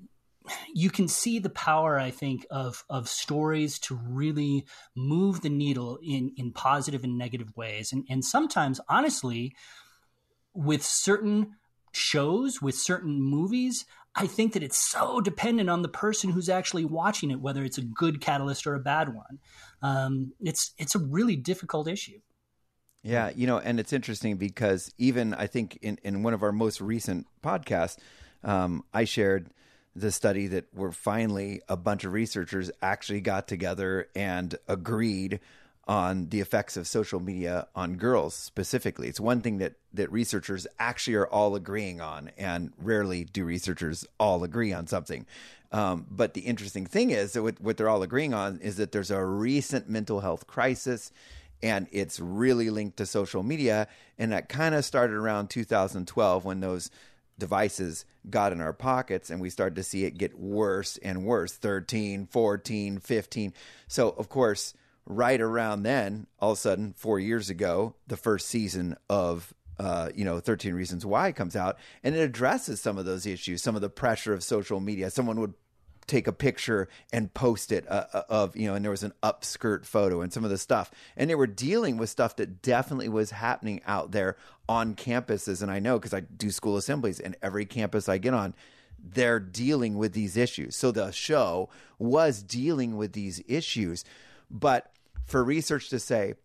you 0.74 0.90
can 0.90 1.08
see 1.08 1.40
the 1.40 1.50
power, 1.50 1.98
I 2.00 2.12
think, 2.12 2.46
of 2.52 2.84
of 2.90 3.08
stories 3.08 3.80
to 3.80 3.96
really 3.96 4.66
move 4.96 5.42
the 5.42 5.50
needle 5.50 5.98
in 6.04 6.34
in 6.38 6.52
positive 6.52 7.04
and 7.04 7.18
negative 7.18 7.56
ways. 7.56 7.94
And 7.94 8.06
and 8.10 8.24
sometimes, 8.24 8.82
honestly, 8.90 9.56
with 10.54 10.84
certain 10.84 11.56
shows, 11.94 12.62
with 12.62 12.76
certain 12.76 13.22
movies, 13.22 13.86
I 14.16 14.28
think 14.28 14.54
that 14.54 14.64
it's 14.64 14.78
so 14.78 15.20
dependent 15.20 15.70
on 15.70 15.82
the 15.82 15.90
person 15.90 16.30
who's 16.30 16.48
actually 16.48 16.86
watching 16.86 17.32
it, 17.32 17.42
whether 17.42 17.64
it's 17.64 17.78
a 17.78 17.82
good 17.82 18.22
catalyst 18.22 18.66
or 18.66 18.74
a 18.74 18.80
bad 18.80 19.14
one. 19.14 19.40
Um, 19.82 20.34
it's 20.40 20.72
it's 20.78 20.96
a 20.96 21.00
really 21.00 21.36
difficult 21.36 21.88
issue. 21.88 22.20
Yeah, 23.04 23.30
you 23.36 23.46
know, 23.46 23.60
and 23.60 23.80
it's 23.80 23.94
interesting 23.94 24.38
because 24.38 24.92
even 24.98 25.34
I 25.34 25.48
think 25.48 25.78
in, 25.82 26.00
in 26.04 26.24
one 26.24 26.34
of 26.34 26.42
our 26.42 26.52
most 26.52 26.82
recent 26.82 27.28
podcasts, 27.44 27.98
um, 28.44 28.84
I 28.94 29.04
shared 29.04 29.52
the 29.96 30.12
study 30.12 30.48
that 30.48 30.66
we're 30.74 30.92
finally 30.92 31.62
a 31.70 31.78
bunch 31.78 32.04
of 32.04 32.14
researchers 32.14 32.72
actually 32.82 33.22
got 33.22 33.48
together 33.48 34.08
and 34.16 34.56
agreed 34.68 35.40
on 35.88 36.30
the 36.30 36.40
effects 36.40 36.78
of 36.78 36.88
social 36.88 37.20
media 37.20 37.68
on 37.76 37.96
girls 37.96 38.34
specifically. 38.34 39.08
It's 39.08 39.20
one 39.20 39.42
thing 39.42 39.60
that 39.60 39.74
that 39.94 40.12
researchers 40.12 40.68
actually 40.80 41.16
are 41.16 41.28
all 41.28 41.56
agreeing 41.56 42.02
on, 42.02 42.32
and 42.38 42.74
rarely 42.78 43.24
do 43.24 43.46
researchers 43.46 44.06
all 44.20 44.44
agree 44.44 44.74
on 44.74 44.88
something. 44.88 45.26
Um, 45.72 46.06
but 46.10 46.34
the 46.34 46.42
interesting 46.42 46.86
thing 46.86 47.12
is 47.12 47.34
that 47.34 47.44
what, 47.44 47.60
what 47.62 47.78
they're 47.78 47.90
all 47.90 48.04
agreeing 48.04 48.34
on 48.34 48.60
is 48.60 48.78
that 48.78 48.92
there's 48.92 49.12
a 49.12 49.24
recent 49.24 49.90
mental 49.90 50.20
health 50.22 50.48
crisis, 50.48 51.12
and 51.62 51.88
it's 51.92 52.20
really 52.20 52.70
linked 52.70 52.98
to 52.98 53.06
social 53.06 53.44
media, 53.44 53.88
and 54.18 54.32
that 54.32 54.50
kind 54.50 54.76
of 54.76 54.86
started 54.86 55.16
around 55.16 55.50
2012 55.50 56.46
when 56.46 56.60
those 56.60 56.90
devices 57.38 58.06
got 58.30 58.54
in 58.54 58.62
our 58.62 58.74
pockets 58.74 59.30
and 59.30 59.42
we 59.42 59.50
started 59.50 59.76
to 59.76 59.84
see 59.84 60.06
it 60.06 60.18
get 60.18 60.40
worse 60.40 60.98
and 60.98 61.26
worse 61.26 61.52
13 61.52 62.28
14 62.28 62.98
15 62.98 63.54
so 63.88 64.10
of 64.18 64.30
course 64.30 64.74
right 65.06 65.40
around 65.40 65.84
then, 65.84 66.28
all 66.40 66.52
of 66.52 66.58
a 66.58 66.62
sudden, 66.62 66.94
four 66.98 67.20
years 67.20 67.50
ago, 67.50 67.96
the 68.08 68.18
first 68.18 68.48
season 68.48 68.96
of 69.10 69.54
uh, 69.78 70.10
you 70.16 70.24
know, 70.24 70.40
13 70.40 70.74
Reasons 70.74 71.06
Why 71.06 71.32
comes 71.32 71.56
out 71.56 71.78
and 72.04 72.16
it 72.16 72.20
addresses 72.20 72.80
some 72.80 72.98
of 72.98 73.06
those 73.06 73.26
issues, 73.26 73.62
some 73.62 73.76
of 73.76 73.82
the 73.82 73.90
pressure 73.90 74.34
of 74.34 74.44
social 74.44 74.80
media. 74.80 75.10
Someone 75.10 75.40
would 75.42 75.54
take 76.08 76.28
a 76.28 76.32
picture 76.32 76.88
and 77.12 77.34
post 77.34 77.72
it 77.72 77.86
uh, 77.90 78.06
uh 78.14 78.22
of, 78.30 78.56
you 78.56 78.68
know, 78.68 78.76
and 78.76 78.86
there 78.86 78.92
was 78.92 79.04
an 79.04 79.14
upskirt 79.24 79.86
photo 79.86 80.22
and 80.22 80.32
some 80.32 80.44
of 80.44 80.50
the 80.50 80.58
stuff. 80.58 80.92
And 81.18 81.30
they 81.30 81.36
were 81.36 81.48
dealing 81.48 81.98
with 81.98 82.10
stuff 82.10 82.36
that 82.38 82.62
definitely 82.62 83.10
was 83.10 83.32
happening 83.32 83.82
out 83.86 84.12
there 84.12 84.38
on 84.70 84.96
campuses. 84.96 85.62
And 85.62 85.72
I 85.72 85.80
know 85.80 85.98
because 85.98 86.14
I 86.14 86.22
do 86.22 86.52
school 86.52 86.78
assemblies 86.78 87.20
and 87.20 87.36
every 87.42 87.66
campus 87.66 88.08
I 88.08 88.18
get 88.18 88.34
on, 88.34 88.54
they're 88.98 89.40
dealing 89.40 89.98
with 89.98 90.14
these 90.14 90.38
issues. 90.38 90.76
So 90.76 90.92
the 90.92 91.12
show 91.12 91.70
was 92.00 92.42
dealing 92.42 92.98
with 92.98 93.14
these 93.14 93.42
issues. 93.48 94.04
But 94.50 94.92
for 95.26 95.44
research 95.44 95.90
to 95.90 96.00
say 96.00 96.36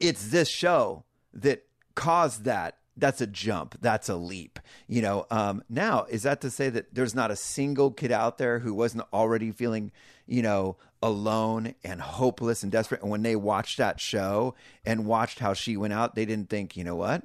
it's 0.00 0.28
this 0.28 0.48
show 0.48 1.04
that 1.32 1.64
caused 1.94 2.44
that 2.44 2.78
that's 2.96 3.22
a 3.22 3.26
jump 3.26 3.74
that's 3.80 4.10
a 4.10 4.16
leap 4.16 4.58
you 4.86 5.00
know? 5.00 5.26
Um, 5.30 5.62
now 5.70 6.04
is 6.10 6.24
that 6.24 6.42
to 6.42 6.50
say 6.50 6.68
that 6.70 6.94
there's 6.94 7.14
not 7.14 7.30
a 7.30 7.36
single 7.36 7.90
kid 7.90 8.12
out 8.12 8.38
there 8.38 8.58
who 8.58 8.74
wasn't 8.74 9.04
already 9.12 9.50
feeling 9.50 9.92
you 10.26 10.42
know 10.42 10.76
alone 11.02 11.74
and 11.82 12.00
hopeless 12.00 12.62
and 12.62 12.70
desperate? 12.70 13.02
And 13.02 13.10
when 13.10 13.22
they 13.22 13.36
watched 13.36 13.78
that 13.78 14.00
show 14.00 14.54
and 14.84 15.06
watched 15.06 15.38
how 15.38 15.54
she 15.54 15.76
went 15.76 15.92
out 15.92 16.14
they 16.14 16.26
didn't 16.26 16.50
think 16.50 16.76
you 16.76 16.84
know 16.84 16.96
what? 16.96 17.22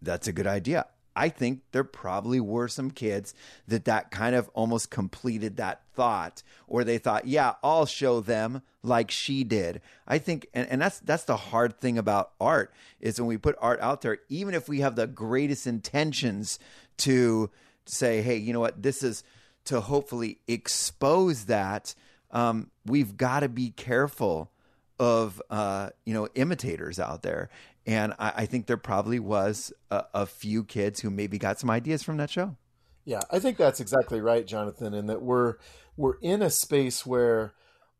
That's 0.00 0.28
a 0.28 0.32
good 0.32 0.46
idea 0.46 0.86
I 1.16 1.30
think 1.30 1.62
there 1.72 1.84
probably 1.84 2.38
were 2.38 2.68
some 2.68 2.90
kids 2.90 3.34
that 3.66 3.86
that 3.86 4.10
kind 4.10 4.36
of 4.36 4.48
almost 4.54 4.90
completed 4.90 5.56
that 5.56 5.82
thought, 5.94 6.42
or 6.68 6.84
they 6.84 6.98
thought, 6.98 7.26
yeah, 7.26 7.54
I'll 7.64 7.86
show 7.86 8.20
them 8.20 8.62
like 8.82 9.10
she 9.10 9.42
did. 9.42 9.80
I 10.06 10.18
think, 10.18 10.46
and, 10.54 10.68
and 10.68 10.80
that's 10.80 11.00
that's 11.00 11.24
the 11.24 11.36
hard 11.36 11.80
thing 11.80 11.98
about 11.98 12.32
art 12.40 12.72
is 13.00 13.18
when 13.18 13.28
we 13.28 13.38
put 13.38 13.56
art 13.60 13.80
out 13.80 14.02
there, 14.02 14.18
even 14.28 14.54
if 14.54 14.68
we 14.68 14.80
have 14.80 14.94
the 14.94 15.06
greatest 15.06 15.66
intentions 15.66 16.58
to 16.98 17.50
say, 17.86 18.20
hey, 18.22 18.36
you 18.36 18.52
know 18.52 18.60
what, 18.60 18.82
this 18.82 19.02
is 19.02 19.24
to 19.64 19.80
hopefully 19.80 20.38
expose 20.46 21.46
that. 21.46 21.94
Um, 22.30 22.70
we've 22.84 23.16
got 23.16 23.40
to 23.40 23.48
be 23.48 23.70
careful 23.70 24.50
of 24.98 25.42
uh, 25.50 25.90
you 26.04 26.14
know 26.14 26.28
imitators 26.34 26.98
out 26.98 27.22
there 27.22 27.50
and 27.86 28.12
I, 28.18 28.32
I 28.36 28.46
think 28.46 28.66
there 28.66 28.76
probably 28.76 29.18
was 29.18 29.72
a, 29.90 30.04
a 30.14 30.26
few 30.26 30.64
kids 30.64 31.00
who 31.00 31.10
maybe 31.10 31.38
got 31.38 31.58
some 31.60 31.70
ideas 31.70 32.02
from 32.02 32.16
that 32.18 32.30
show. 32.30 32.56
Yeah, 33.04 33.20
I 33.30 33.38
think 33.38 33.56
that's 33.56 33.80
exactly 33.80 34.20
right, 34.20 34.46
Jonathan, 34.46 34.92
and 34.92 35.08
that 35.08 35.22
we're 35.22 35.56
we're 35.96 36.18
in 36.20 36.42
a 36.42 36.50
space 36.50 37.06
where 37.06 37.54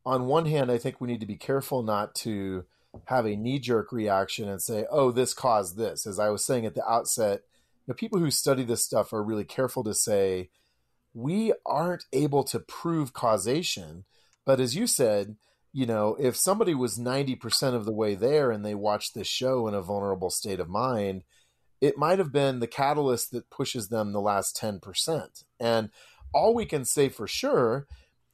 on 0.05 0.25
one 0.25 0.45
hand, 0.45 0.71
I 0.71 0.77
think 0.77 1.01
we 1.01 1.07
need 1.07 1.19
to 1.19 1.25
be 1.25 1.35
careful 1.35 1.83
not 1.83 2.15
to 2.15 2.65
have 3.05 3.25
a 3.25 3.35
knee 3.35 3.59
jerk 3.59 3.91
reaction 3.91 4.47
and 4.47 4.61
say, 4.61 4.85
oh, 4.89 5.11
this 5.11 5.33
caused 5.33 5.77
this. 5.77 6.07
As 6.07 6.17
I 6.17 6.29
was 6.29 6.45
saying 6.45 6.65
at 6.65 6.75
the 6.75 6.87
outset, 6.89 7.41
you 7.85 7.91
know, 7.91 7.93
people 7.93 8.19
who 8.19 8.31
study 8.31 8.63
this 8.63 8.83
stuff 8.83 9.11
are 9.11 9.23
really 9.23 9.43
careful 9.43 9.83
to 9.83 9.93
say, 9.93 10.49
we 11.13 11.53
aren't 11.65 12.05
able 12.13 12.43
to 12.45 12.59
prove 12.59 13.11
causation. 13.11 14.05
But 14.45 14.59
as 14.59 14.75
you 14.75 14.87
said, 14.87 15.35
you 15.73 15.85
know, 15.85 16.15
if 16.19 16.35
somebody 16.35 16.73
was 16.73 16.97
90% 16.97 17.73
of 17.73 17.85
the 17.85 17.93
way 17.93 18.15
there 18.15 18.51
and 18.51 18.65
they 18.65 18.75
watched 18.75 19.13
this 19.13 19.27
show 19.27 19.67
in 19.67 19.73
a 19.73 19.81
vulnerable 19.81 20.29
state 20.29 20.59
of 20.59 20.69
mind, 20.69 21.23
it 21.81 21.97
might 21.97 22.19
have 22.19 22.31
been 22.31 22.59
the 22.59 22.67
catalyst 22.67 23.31
that 23.31 23.49
pushes 23.49 23.89
them 23.89 24.11
the 24.11 24.21
last 24.21 24.57
10%. 24.59 25.43
And 25.59 25.89
all 26.33 26.53
we 26.53 26.65
can 26.65 26.85
say 26.85 27.09
for 27.09 27.27
sure 27.27 27.87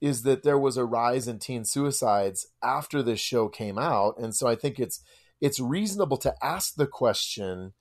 is 0.04 0.24
that 0.24 0.44
there 0.44 0.60
was 0.60 0.76
a 0.76 0.84
rise 0.84 1.30
in 1.30 1.40
teen 1.40 1.64
suicides 1.64 2.48
after 2.62 3.02
this 3.02 3.22
show 3.22 3.48
came 3.48 3.80
out 3.80 4.16
and 4.18 4.36
so 4.36 4.48
i 4.48 4.54
think 4.54 4.78
it's 4.78 5.02
it's 5.40 5.62
reasonable 5.62 6.18
to 6.18 6.34
ask 6.44 6.76
the 6.76 6.86
question 6.86 7.72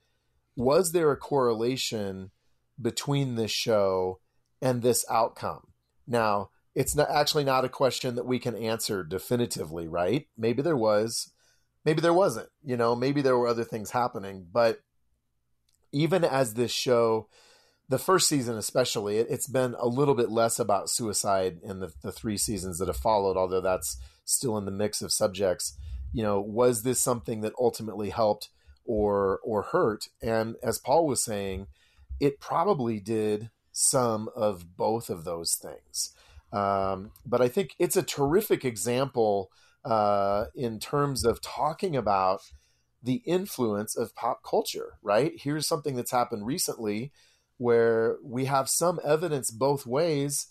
was 0.54 0.92
there 0.92 1.10
a 1.10 1.16
correlation 1.16 2.30
between 2.80 3.34
this 3.34 3.50
show 3.50 4.20
and 4.60 4.82
this 4.82 5.04
outcome 5.10 5.72
now 6.06 6.48
it's 6.74 6.94
not 6.96 7.10
actually 7.10 7.44
not 7.44 7.64
a 7.64 7.68
question 7.68 8.14
that 8.14 8.26
we 8.26 8.38
can 8.38 8.56
answer 8.56 9.04
definitively 9.04 9.88
right? 9.88 10.26
Maybe 10.36 10.62
there 10.62 10.76
was 10.76 11.32
maybe 11.84 12.00
there 12.00 12.14
wasn't 12.14 12.48
you 12.64 12.76
know 12.76 12.94
maybe 12.94 13.22
there 13.22 13.36
were 13.36 13.48
other 13.48 13.64
things 13.64 13.90
happening 13.90 14.46
but 14.52 14.80
even 15.92 16.24
as 16.24 16.54
this 16.54 16.70
show 16.70 17.28
the 17.88 17.98
first 17.98 18.28
season 18.28 18.56
especially 18.56 19.18
it, 19.18 19.30
has 19.30 19.46
been 19.46 19.74
a 19.78 19.86
little 19.86 20.14
bit 20.14 20.30
less 20.30 20.58
about 20.58 20.88
suicide 20.88 21.58
in 21.62 21.80
the, 21.80 21.92
the 22.02 22.12
three 22.12 22.36
seasons 22.36 22.78
that 22.78 22.88
have 22.88 22.96
followed 22.96 23.36
although 23.36 23.60
that's 23.60 23.98
still 24.24 24.56
in 24.56 24.64
the 24.64 24.70
mix 24.70 25.02
of 25.02 25.12
subjects. 25.12 25.76
You 26.12 26.22
know 26.22 26.40
was 26.40 26.82
this 26.82 27.00
something 27.00 27.40
that 27.40 27.54
ultimately 27.58 28.10
helped 28.10 28.48
or 28.84 29.40
or 29.44 29.62
hurt? 29.62 30.08
And 30.20 30.56
as 30.62 30.78
paul 30.78 31.06
was 31.06 31.22
saying 31.22 31.66
it 32.20 32.40
probably 32.40 33.00
did 33.00 33.50
some 33.72 34.28
of 34.36 34.76
both 34.76 35.08
of 35.10 35.24
those 35.24 35.54
things 35.54 36.14
um, 36.52 37.10
but 37.26 37.40
i 37.40 37.48
think 37.48 37.74
it's 37.78 37.96
a 37.96 38.02
terrific 38.02 38.64
example 38.64 39.50
uh, 39.84 40.44
in 40.54 40.78
terms 40.78 41.24
of 41.24 41.40
talking 41.40 41.96
about 41.96 42.40
the 43.02 43.22
influence 43.26 43.96
of 43.96 44.14
pop 44.14 44.42
culture 44.44 44.94
right 45.02 45.32
here's 45.36 45.66
something 45.66 45.96
that's 45.96 46.12
happened 46.12 46.46
recently 46.46 47.12
where 47.58 48.16
we 48.24 48.46
have 48.46 48.68
some 48.68 48.98
evidence 49.04 49.50
both 49.50 49.86
ways 49.86 50.48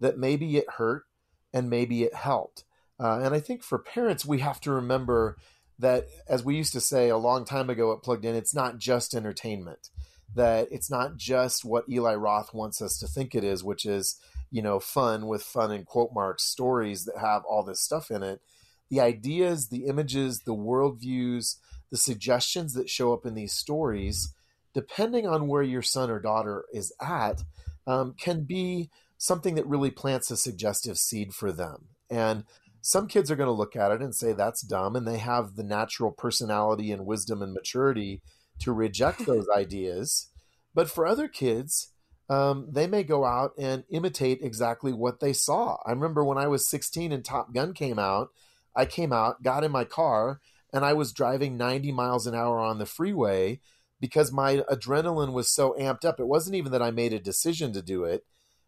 that 0.00 0.18
maybe 0.18 0.56
it 0.56 0.68
hurt 0.78 1.04
and 1.52 1.70
maybe 1.70 2.02
it 2.02 2.14
helped. 2.14 2.64
Uh, 2.98 3.20
and 3.22 3.34
I 3.34 3.40
think 3.40 3.62
for 3.62 3.78
parents, 3.78 4.24
we 4.24 4.38
have 4.40 4.60
to 4.62 4.72
remember 4.72 5.36
that, 5.78 6.06
as 6.28 6.44
we 6.44 6.56
used 6.56 6.72
to 6.72 6.80
say 6.80 7.08
a 7.08 7.16
long 7.16 7.44
time 7.44 7.68
ago 7.68 7.92
at 7.92 8.02
Plugged 8.02 8.24
In, 8.24 8.34
it's 8.34 8.54
not 8.54 8.78
just 8.78 9.14
entertainment. 9.14 9.90
That 10.34 10.68
it's 10.70 10.90
not 10.90 11.16
just 11.16 11.64
what 11.64 11.88
Eli 11.88 12.14
Roth 12.14 12.54
wants 12.54 12.82
us 12.82 12.98
to 12.98 13.06
think 13.06 13.34
it 13.34 13.44
is, 13.44 13.62
which 13.62 13.84
is, 13.84 14.18
you 14.54 14.62
know, 14.62 14.78
fun 14.78 15.26
with 15.26 15.42
fun 15.42 15.72
and 15.72 15.84
quote 15.84 16.10
marks 16.14 16.44
stories 16.44 17.06
that 17.06 17.18
have 17.18 17.42
all 17.44 17.64
this 17.64 17.80
stuff 17.80 18.08
in 18.08 18.22
it. 18.22 18.40
The 18.88 19.00
ideas, 19.00 19.66
the 19.68 19.86
images, 19.86 20.42
the 20.46 20.54
worldviews, 20.54 21.56
the 21.90 21.96
suggestions 21.96 22.72
that 22.74 22.88
show 22.88 23.12
up 23.12 23.26
in 23.26 23.34
these 23.34 23.52
stories 23.52 24.32
depending 24.72 25.26
on 25.26 25.48
where 25.48 25.62
your 25.62 25.82
son 25.82 26.10
or 26.10 26.20
daughter 26.20 26.64
is 26.72 26.92
at, 27.00 27.42
um, 27.86 28.14
can 28.20 28.42
be 28.42 28.90
something 29.16 29.54
that 29.54 29.66
really 29.66 29.90
plants 29.90 30.30
a 30.30 30.36
suggestive 30.36 30.98
seed 30.98 31.32
for 31.32 31.52
them. 31.52 31.86
And 32.10 32.44
some 32.80 33.06
kids 33.06 33.30
are 33.30 33.36
going 33.36 33.48
to 33.48 33.52
look 33.52 33.76
at 33.76 33.92
it 33.92 34.02
and 34.02 34.14
say 34.14 34.32
that's 34.32 34.62
dumb, 34.62 34.94
and 34.96 35.06
they 35.06 35.18
have 35.18 35.54
the 35.54 35.62
natural 35.62 36.10
personality 36.10 36.92
and 36.92 37.06
wisdom 37.06 37.40
and 37.40 37.52
maturity 37.52 38.20
to 38.60 38.72
reject 38.72 39.24
those 39.26 39.46
ideas. 39.48 40.28
But 40.74 40.90
for 40.90 41.06
other 41.06 41.28
kids, 41.28 41.92
um, 42.28 42.68
they 42.70 42.86
may 42.86 43.02
go 43.02 43.24
out 43.24 43.52
and 43.58 43.84
imitate 43.90 44.40
exactly 44.42 44.92
what 44.92 45.20
they 45.20 45.32
saw. 45.32 45.76
I 45.84 45.90
remember 45.90 46.24
when 46.24 46.38
I 46.38 46.46
was 46.46 46.68
16 46.68 47.12
and 47.12 47.24
Top 47.24 47.52
Gun 47.52 47.74
came 47.74 47.98
out, 47.98 48.30
I 48.74 48.86
came 48.86 49.12
out, 49.12 49.42
got 49.42 49.64
in 49.64 49.70
my 49.70 49.84
car, 49.84 50.40
and 50.72 50.84
I 50.84 50.94
was 50.94 51.12
driving 51.12 51.56
90 51.56 51.92
miles 51.92 52.26
an 52.26 52.34
hour 52.34 52.58
on 52.58 52.78
the 52.78 52.86
freeway 52.86 53.60
because 54.00 54.32
my 54.32 54.56
adrenaline 54.70 55.32
was 55.32 55.54
so 55.54 55.76
amped 55.78 56.04
up. 56.04 56.18
It 56.18 56.26
wasn't 56.26 56.56
even 56.56 56.72
that 56.72 56.82
I 56.82 56.90
made 56.90 57.12
a 57.12 57.20
decision 57.20 57.72
to 57.74 57.82
do 57.82 58.04
it. 58.04 58.24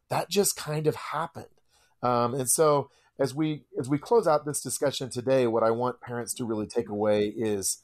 That 0.09 0.31
just 0.31 0.55
kind 0.57 0.87
of 0.87 0.95
happened. 0.95 1.47
Um, 2.03 2.35
and 2.35 2.49
so 2.49 2.91
as 3.19 3.35
we 3.35 3.65
as 3.79 3.89
we 3.89 3.99
close 3.99 4.27
out 4.27 4.45
this 4.45 4.61
discussion 4.61 5.11
today, 5.11 5.47
what 5.47 5.65
I 5.65 5.71
want 5.71 6.01
parents 6.01 6.33
to 6.35 6.45
really 6.45 6.67
take 6.67 6.89
away 6.89 7.33
is 7.37 7.83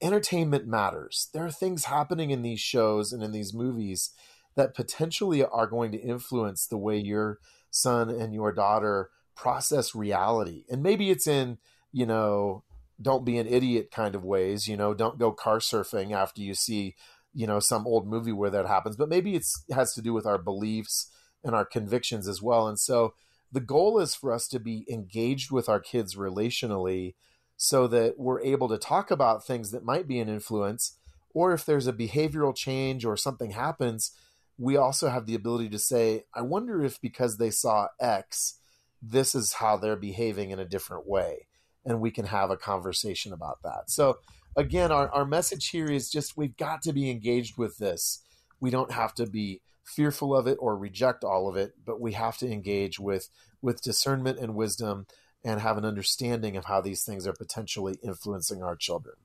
entertainment 0.00 0.66
matters. 0.66 1.28
There 1.32 1.44
are 1.44 1.50
things 1.50 1.86
happening 1.86 2.30
in 2.30 2.42
these 2.42 2.60
shows 2.60 3.12
and 3.12 3.22
in 3.22 3.32
these 3.32 3.54
movies 3.54 4.10
that 4.56 4.74
potentially 4.74 5.44
are 5.44 5.66
going 5.66 5.92
to 5.92 5.98
influence 5.98 6.66
the 6.66 6.78
way 6.78 6.98
your 6.98 7.38
son 7.70 8.08
and 8.08 8.32
your 8.32 8.52
daughter 8.52 9.10
process 9.34 9.94
reality. 9.94 10.64
And 10.70 10.82
maybe 10.82 11.10
it's 11.10 11.26
in, 11.26 11.58
you 11.92 12.06
know, 12.06 12.62
don't 13.00 13.24
be 13.24 13.38
an 13.38 13.46
idiot 13.46 13.90
kind 13.90 14.14
of 14.14 14.24
ways. 14.24 14.68
You 14.68 14.76
know, 14.76 14.94
don't 14.94 15.18
go 15.18 15.32
car 15.32 15.58
surfing 15.58 16.12
after 16.12 16.40
you 16.40 16.54
see, 16.54 16.94
you 17.32 17.46
know, 17.46 17.58
some 17.58 17.86
old 17.86 18.06
movie 18.06 18.32
where 18.32 18.50
that 18.50 18.66
happens. 18.66 18.96
But 18.96 19.08
maybe 19.08 19.34
it 19.34 19.44
has 19.72 19.94
to 19.94 20.02
do 20.02 20.12
with 20.12 20.26
our 20.26 20.38
beliefs 20.38 21.10
and 21.42 21.54
our 21.54 21.64
convictions 21.64 22.28
as 22.28 22.40
well. 22.40 22.68
And 22.68 22.78
so 22.78 23.14
the 23.50 23.60
goal 23.60 23.98
is 23.98 24.14
for 24.14 24.32
us 24.32 24.48
to 24.48 24.60
be 24.60 24.86
engaged 24.90 25.50
with 25.50 25.68
our 25.68 25.80
kids 25.80 26.14
relationally 26.14 27.14
so 27.56 27.86
that 27.88 28.18
we're 28.18 28.40
able 28.40 28.68
to 28.68 28.78
talk 28.78 29.10
about 29.10 29.46
things 29.46 29.70
that 29.70 29.84
might 29.84 30.08
be 30.08 30.18
an 30.18 30.28
influence 30.28 30.98
or 31.34 31.52
if 31.52 31.64
there's 31.64 31.86
a 31.86 31.92
behavioral 31.92 32.54
change 32.54 33.04
or 33.04 33.16
something 33.16 33.50
happens 33.50 34.12
we 34.58 34.76
also 34.76 35.08
have 35.08 35.26
the 35.26 35.34
ability 35.34 35.68
to 35.68 35.78
say 35.78 36.24
i 36.34 36.40
wonder 36.40 36.84
if 36.84 37.00
because 37.00 37.38
they 37.38 37.50
saw 37.50 37.88
x 38.00 38.58
this 39.02 39.34
is 39.34 39.54
how 39.54 39.76
they're 39.76 39.96
behaving 39.96 40.50
in 40.50 40.58
a 40.58 40.64
different 40.64 41.06
way 41.06 41.46
and 41.84 42.00
we 42.00 42.10
can 42.10 42.26
have 42.26 42.50
a 42.50 42.56
conversation 42.56 43.32
about 43.32 43.62
that. 43.62 43.90
So, 43.90 44.18
again, 44.56 44.90
our, 44.90 45.08
our 45.10 45.24
message 45.24 45.68
here 45.68 45.86
is 45.86 46.10
just 46.10 46.36
we've 46.36 46.56
got 46.56 46.82
to 46.82 46.92
be 46.92 47.10
engaged 47.10 47.56
with 47.58 47.78
this. 47.78 48.22
We 48.60 48.70
don't 48.70 48.92
have 48.92 49.14
to 49.14 49.26
be 49.26 49.60
fearful 49.84 50.34
of 50.34 50.46
it 50.46 50.56
or 50.60 50.76
reject 50.76 51.24
all 51.24 51.48
of 51.48 51.56
it, 51.56 51.72
but 51.84 52.00
we 52.00 52.12
have 52.12 52.38
to 52.38 52.50
engage 52.50 52.98
with 52.98 53.28
with 53.60 53.82
discernment 53.82 54.38
and 54.38 54.54
wisdom 54.54 55.06
and 55.44 55.60
have 55.60 55.76
an 55.76 55.84
understanding 55.84 56.56
of 56.56 56.66
how 56.66 56.80
these 56.80 57.02
things 57.02 57.26
are 57.26 57.34
potentially 57.34 57.98
influencing 58.02 58.62
our 58.62 58.76
children. 58.76 59.16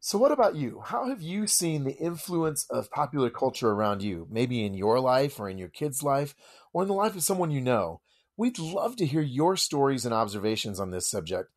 So, 0.00 0.18
what 0.18 0.32
about 0.32 0.54
you? 0.54 0.82
How 0.84 1.08
have 1.08 1.22
you 1.22 1.46
seen 1.46 1.84
the 1.84 1.96
influence 1.96 2.66
of 2.70 2.90
popular 2.90 3.30
culture 3.30 3.70
around 3.70 4.02
you, 4.02 4.28
maybe 4.30 4.64
in 4.64 4.74
your 4.74 5.00
life 5.00 5.40
or 5.40 5.48
in 5.48 5.58
your 5.58 5.68
kid's 5.68 6.02
life 6.02 6.34
or 6.72 6.82
in 6.82 6.88
the 6.88 6.94
life 6.94 7.16
of 7.16 7.22
someone 7.22 7.50
you 7.50 7.60
know? 7.60 8.00
We'd 8.36 8.58
love 8.58 8.96
to 8.96 9.06
hear 9.06 9.22
your 9.22 9.56
stories 9.56 10.04
and 10.04 10.14
observations 10.14 10.78
on 10.78 10.90
this 10.90 11.08
subject. 11.08 11.50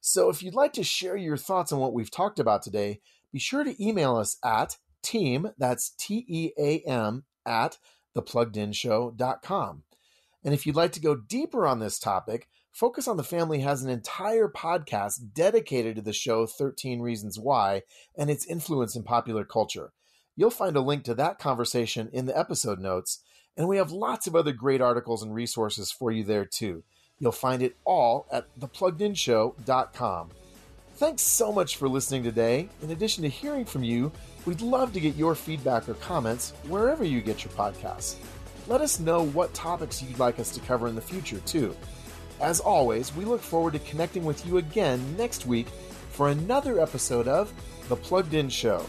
So 0.00 0.28
if 0.28 0.42
you'd 0.42 0.54
like 0.54 0.72
to 0.74 0.84
share 0.84 1.16
your 1.16 1.36
thoughts 1.36 1.72
on 1.72 1.78
what 1.78 1.94
we've 1.94 2.10
talked 2.10 2.38
about 2.38 2.62
today, 2.62 3.00
be 3.32 3.38
sure 3.38 3.64
to 3.64 3.82
email 3.82 4.16
us 4.16 4.36
at 4.44 4.76
team, 5.02 5.50
that's 5.56 5.90
T 5.96 6.24
E 6.28 6.50
A 6.58 6.80
M, 6.80 7.24
at 7.46 7.78
thepluggedinshow.com. 8.16 9.82
And 10.44 10.52
if 10.52 10.66
you'd 10.66 10.76
like 10.76 10.92
to 10.92 11.00
go 11.00 11.14
deeper 11.16 11.66
on 11.66 11.78
this 11.78 11.98
topic, 11.98 12.48
Focus 12.74 13.06
on 13.06 13.16
the 13.16 13.22
Family 13.22 13.60
has 13.60 13.84
an 13.84 13.88
entire 13.88 14.48
podcast 14.48 15.32
dedicated 15.32 15.94
to 15.94 16.02
the 16.02 16.12
show 16.12 16.44
13 16.44 17.00
Reasons 17.00 17.38
Why 17.38 17.82
and 18.18 18.28
its 18.28 18.44
influence 18.46 18.96
in 18.96 19.04
popular 19.04 19.44
culture. 19.44 19.92
You'll 20.34 20.50
find 20.50 20.74
a 20.74 20.80
link 20.80 21.04
to 21.04 21.14
that 21.14 21.38
conversation 21.38 22.10
in 22.12 22.26
the 22.26 22.36
episode 22.36 22.80
notes, 22.80 23.20
and 23.56 23.68
we 23.68 23.76
have 23.76 23.92
lots 23.92 24.26
of 24.26 24.34
other 24.34 24.52
great 24.52 24.80
articles 24.80 25.22
and 25.22 25.32
resources 25.32 25.92
for 25.92 26.10
you 26.10 26.24
there 26.24 26.44
too. 26.44 26.82
You'll 27.20 27.30
find 27.30 27.62
it 27.62 27.76
all 27.84 28.26
at 28.32 28.52
thepluggedinshow.com. 28.58 30.30
Thanks 30.96 31.22
so 31.22 31.52
much 31.52 31.76
for 31.76 31.88
listening 31.88 32.24
today. 32.24 32.68
In 32.82 32.90
addition 32.90 33.22
to 33.22 33.28
hearing 33.28 33.66
from 33.66 33.84
you, 33.84 34.10
we'd 34.46 34.62
love 34.62 34.92
to 34.94 35.00
get 35.00 35.14
your 35.14 35.36
feedback 35.36 35.88
or 35.88 35.94
comments 35.94 36.50
wherever 36.66 37.04
you 37.04 37.20
get 37.20 37.44
your 37.44 37.52
podcasts. 37.52 38.16
Let 38.66 38.80
us 38.80 38.98
know 38.98 39.26
what 39.26 39.54
topics 39.54 40.02
you'd 40.02 40.18
like 40.18 40.40
us 40.40 40.50
to 40.50 40.60
cover 40.60 40.88
in 40.88 40.96
the 40.96 41.00
future, 41.00 41.38
too. 41.46 41.76
As 42.40 42.60
always, 42.60 43.14
we 43.14 43.24
look 43.24 43.40
forward 43.40 43.74
to 43.74 43.78
connecting 43.80 44.24
with 44.24 44.46
you 44.46 44.58
again 44.58 45.16
next 45.16 45.46
week 45.46 45.68
for 46.10 46.28
another 46.28 46.80
episode 46.80 47.28
of 47.28 47.52
The 47.88 47.96
Plugged 47.96 48.34
In 48.34 48.48
Show. 48.48 48.84